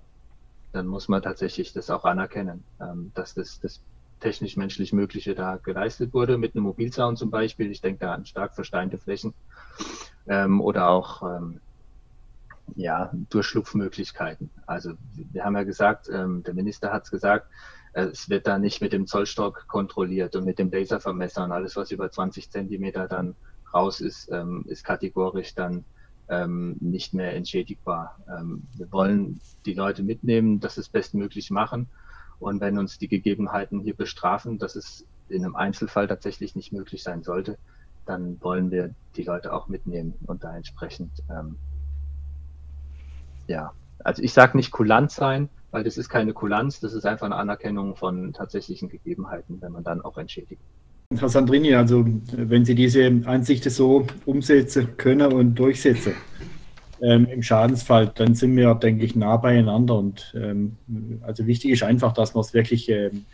dann 0.72 0.88
muss 0.88 1.07
man 1.07 1.22
tatsächlich 1.22 1.74
das 1.74 1.89
auch 1.89 2.05
anerkennen, 2.05 2.63
ähm, 2.80 3.11
dass 3.16 3.34
das, 3.34 3.59
das 3.59 3.82
technisch-menschlich 4.20 4.93
Mögliche 4.93 5.34
da 5.34 5.57
geleistet 5.57 6.13
wurde, 6.13 6.38
mit 6.38 6.55
einem 6.55 6.63
Mobilzaun 6.63 7.18
zum 7.18 7.32
Beispiel. 7.32 7.72
Ich 7.72 7.82
denke 7.82 8.05
da 8.05 8.13
an 8.13 8.26
stark 8.26 8.53
versteinte 8.53 8.97
Flächen 8.97 9.34
ähm, 10.28 10.61
oder 10.61 10.89
auch 10.89 11.24
ähm, 11.24 11.59
ja, 12.76 13.11
Durchschlupfmöglichkeiten. 13.30 14.51
Also 14.68 14.93
wir 15.16 15.43
haben 15.43 15.55
ja 15.55 15.63
gesagt, 15.63 16.07
der 16.07 16.53
Minister 16.53 16.93
hat 16.93 17.03
es 17.03 17.11
gesagt, 17.11 17.47
es 17.94 18.30
wird 18.30 18.48
da 18.48 18.58
nicht 18.58 18.82
mit 18.82 18.94
dem 18.94 19.08
Zollstock 19.08 19.68
kontrolliert 19.68 20.36
und 20.36 20.46
mit 20.46 20.60
dem 20.60 20.72
Laservermesser 20.72 21.44
und 21.44 21.52
alles, 21.52 21.76
was 21.76 21.92
über 21.92 22.10
20 22.10 22.50
Zentimeter 22.50 23.08
dann 23.08 23.36
raus 23.74 24.02
ist, 24.02 24.30
ähm, 24.32 24.66
ist 24.68 24.84
kategorisch 24.84 25.56
dann 25.56 25.86
ähm, 26.30 26.78
nicht 26.80 27.14
mehr 27.14 27.36
entschädigbar. 27.36 28.18
Ähm, 28.30 28.64
wir 28.76 28.92
wollen 28.92 29.42
die 29.66 29.74
Leute 29.74 30.04
mitnehmen, 30.04 30.60
das 30.60 30.78
es 30.78 30.89
bestmöglich 30.89 31.52
machen. 31.52 31.88
Und 32.39 32.62
wenn 32.62 32.78
uns 32.78 32.98
die 32.98 33.08
Gegebenheiten 33.08 33.82
hier 33.82 33.96
bestrafen, 33.96 34.58
dass 34.58 34.76
es 34.76 35.06
in 35.30 35.44
einem 35.44 35.56
Einzelfall 35.56 36.08
tatsächlich 36.08 36.56
nicht 36.56 36.72
möglich 36.72 37.04
sein 37.04 37.24
sollte, 37.24 37.58
dann 38.06 38.42
wollen 38.42 38.72
wir 38.72 38.96
die 39.16 39.24
Leute 39.24 39.54
auch 39.54 39.68
mitnehmen 39.68 40.16
und 40.26 40.44
da 40.44 40.56
entsprechend, 40.56 41.12
ähm, 41.30 41.58
ja, 43.48 43.74
also 44.04 44.24
ich 44.24 44.34
sage 44.34 44.58
nicht 44.58 44.72
kulant 44.72 45.12
sein, 45.12 45.50
weil 45.72 45.84
das 45.84 45.97
ist 45.97 46.09
keine 46.09 46.34
Kulanz, 46.34 46.80
das 46.80 46.93
ist 46.93 47.05
einfach 47.05 47.26
eine 47.26 47.36
Anerkennung 47.36 47.95
von 47.95 48.34
tatsächlichen 48.34 48.89
Gegebenheiten, 48.89 49.61
wenn 49.61 49.72
man 49.72 49.84
dann 49.84 50.01
auch 50.01 50.17
entschädigt. 50.17 50.61
Herr 51.17 51.30
Sandrini, 51.30 51.76
also 51.76 52.05
wenn 52.05 52.63
Sie 52.63 52.76
diese 52.76 53.05
Ansichten 53.26 53.69
so 53.69 54.07
umsetzen 54.26 54.95
können 54.95 55.34
und 55.34 55.55
durchsetzen 55.55 56.13
ähm, 57.01 57.26
im 57.26 57.43
Schadensfall, 57.43 58.11
dann 58.15 58.34
sind 58.34 58.55
wir, 58.55 58.74
denke 58.76 59.03
ich, 59.03 59.15
nah 59.15 59.36
beieinander. 59.38 59.95
Und 59.95 60.34
ähm, 60.36 60.78
also 61.22 61.47
wichtig 61.47 61.72
ist 61.72 61.84
einfach, 61.84 62.13
dass 62.13 62.34
man 62.34 62.41
es 62.41 62.53
wirklich 62.53 62.88
ähm, 62.89 63.26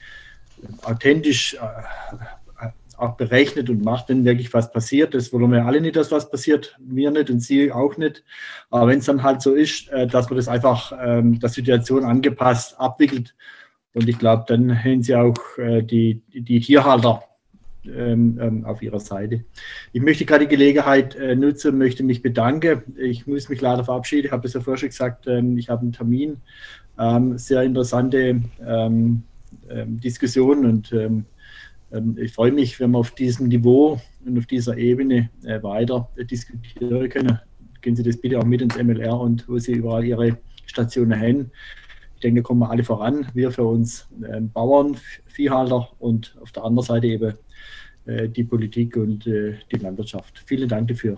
authentisch 0.83 1.55
äh, 1.55 1.57
auch 2.97 3.15
berechnet 3.15 3.69
und 3.69 3.83
macht, 3.83 4.09
wenn 4.09 4.25
wirklich 4.25 4.53
was 4.53 4.71
passiert. 4.71 5.13
Das 5.13 5.31
wollen 5.31 5.51
wir 5.51 5.65
alle 5.65 5.79
nicht, 5.79 5.95
dass 5.95 6.11
was 6.11 6.29
passiert, 6.29 6.77
wir 6.79 7.11
nicht 7.11 7.29
und 7.29 7.39
Sie 7.39 7.71
auch 7.71 7.95
nicht. 7.97 8.23
Aber 8.69 8.87
wenn 8.87 8.99
es 8.99 9.05
dann 9.05 9.23
halt 9.23 9.41
so 9.41 9.53
ist, 9.53 9.89
äh, 9.89 10.07
dass 10.07 10.29
man 10.29 10.37
das 10.37 10.47
einfach 10.47 10.91
ähm, 10.99 11.39
der 11.39 11.49
Situation 11.49 12.03
angepasst 12.03 12.79
abwickelt. 12.79 13.35
Und 13.93 14.09
ich 14.09 14.17
glaube, 14.17 14.45
dann 14.47 14.83
haben 14.83 15.03
Sie 15.03 15.15
auch 15.15 15.37
äh, 15.57 15.83
die, 15.83 16.21
die 16.33 16.59
Tierhalter 16.59 17.23
ähm, 17.85 18.37
ähm, 18.41 18.65
auf 18.65 18.81
Ihrer 18.81 18.99
Seite. 18.99 19.45
Ich 19.93 20.01
möchte 20.01 20.25
gerade 20.25 20.45
die 20.45 20.55
Gelegenheit 20.55 21.15
äh, 21.15 21.35
nutzen, 21.35 21.77
möchte 21.77 22.03
mich 22.03 22.21
bedanken. 22.21 22.81
Ich 22.97 23.27
muss 23.27 23.47
mich 23.47 23.61
leider 23.61 23.83
verabschieden. 23.83 24.25
Ich 24.25 24.31
habe 24.31 24.47
es 24.47 24.53
ja 24.53 24.61
vorher 24.61 24.79
schon 24.79 24.89
gesagt, 24.89 25.27
ähm, 25.27 25.57
ich 25.57 25.69
habe 25.69 25.81
einen 25.81 25.93
Termin. 25.93 26.37
Ähm, 26.99 27.37
sehr 27.37 27.61
interessante 27.61 28.41
ähm, 28.65 29.23
Diskussion 29.69 30.65
und 30.65 30.93
ich 32.17 32.33
freue 32.33 32.51
mich, 32.51 32.79
wenn 32.79 32.91
wir 32.91 32.99
auf 32.99 33.11
diesem 33.11 33.47
Niveau 33.47 33.99
und 34.25 34.37
auf 34.37 34.45
dieser 34.45 34.77
Ebene 34.77 35.29
äh, 35.43 35.61
weiter 35.63 36.09
äh, 36.17 36.25
diskutieren 36.25 37.09
können. 37.09 37.39
Gehen 37.81 37.95
Sie 37.95 38.03
das 38.03 38.17
bitte 38.17 38.39
auch 38.39 38.43
mit 38.43 38.61
ins 38.61 38.77
MLR 38.77 39.19
und 39.19 39.47
wo 39.47 39.57
Sie 39.57 39.73
überall 39.73 40.03
Ihre 40.03 40.37
Stationen 40.65 41.17
haben. 41.17 41.51
Ich 42.15 42.21
denke, 42.21 42.41
da 42.41 42.45
kommen 42.45 42.59
wir 42.61 42.69
alle 42.69 42.83
voran. 42.83 43.27
Wir 43.33 43.51
für 43.51 43.63
uns 43.63 44.07
Bauern, 44.53 44.97
Viehhalter 45.27 45.87
und 45.99 46.35
auf 46.41 46.51
der 46.51 46.65
anderen 46.65 46.85
Seite 46.85 47.07
eben 47.07 47.33
äh, 48.05 48.27
die 48.27 48.43
Politik 48.43 48.97
und 48.97 49.25
die 49.25 49.77
Landwirtschaft. 49.79 50.43
Vielen 50.45 50.67
Dank 50.67 50.87
dafür. 50.87 51.17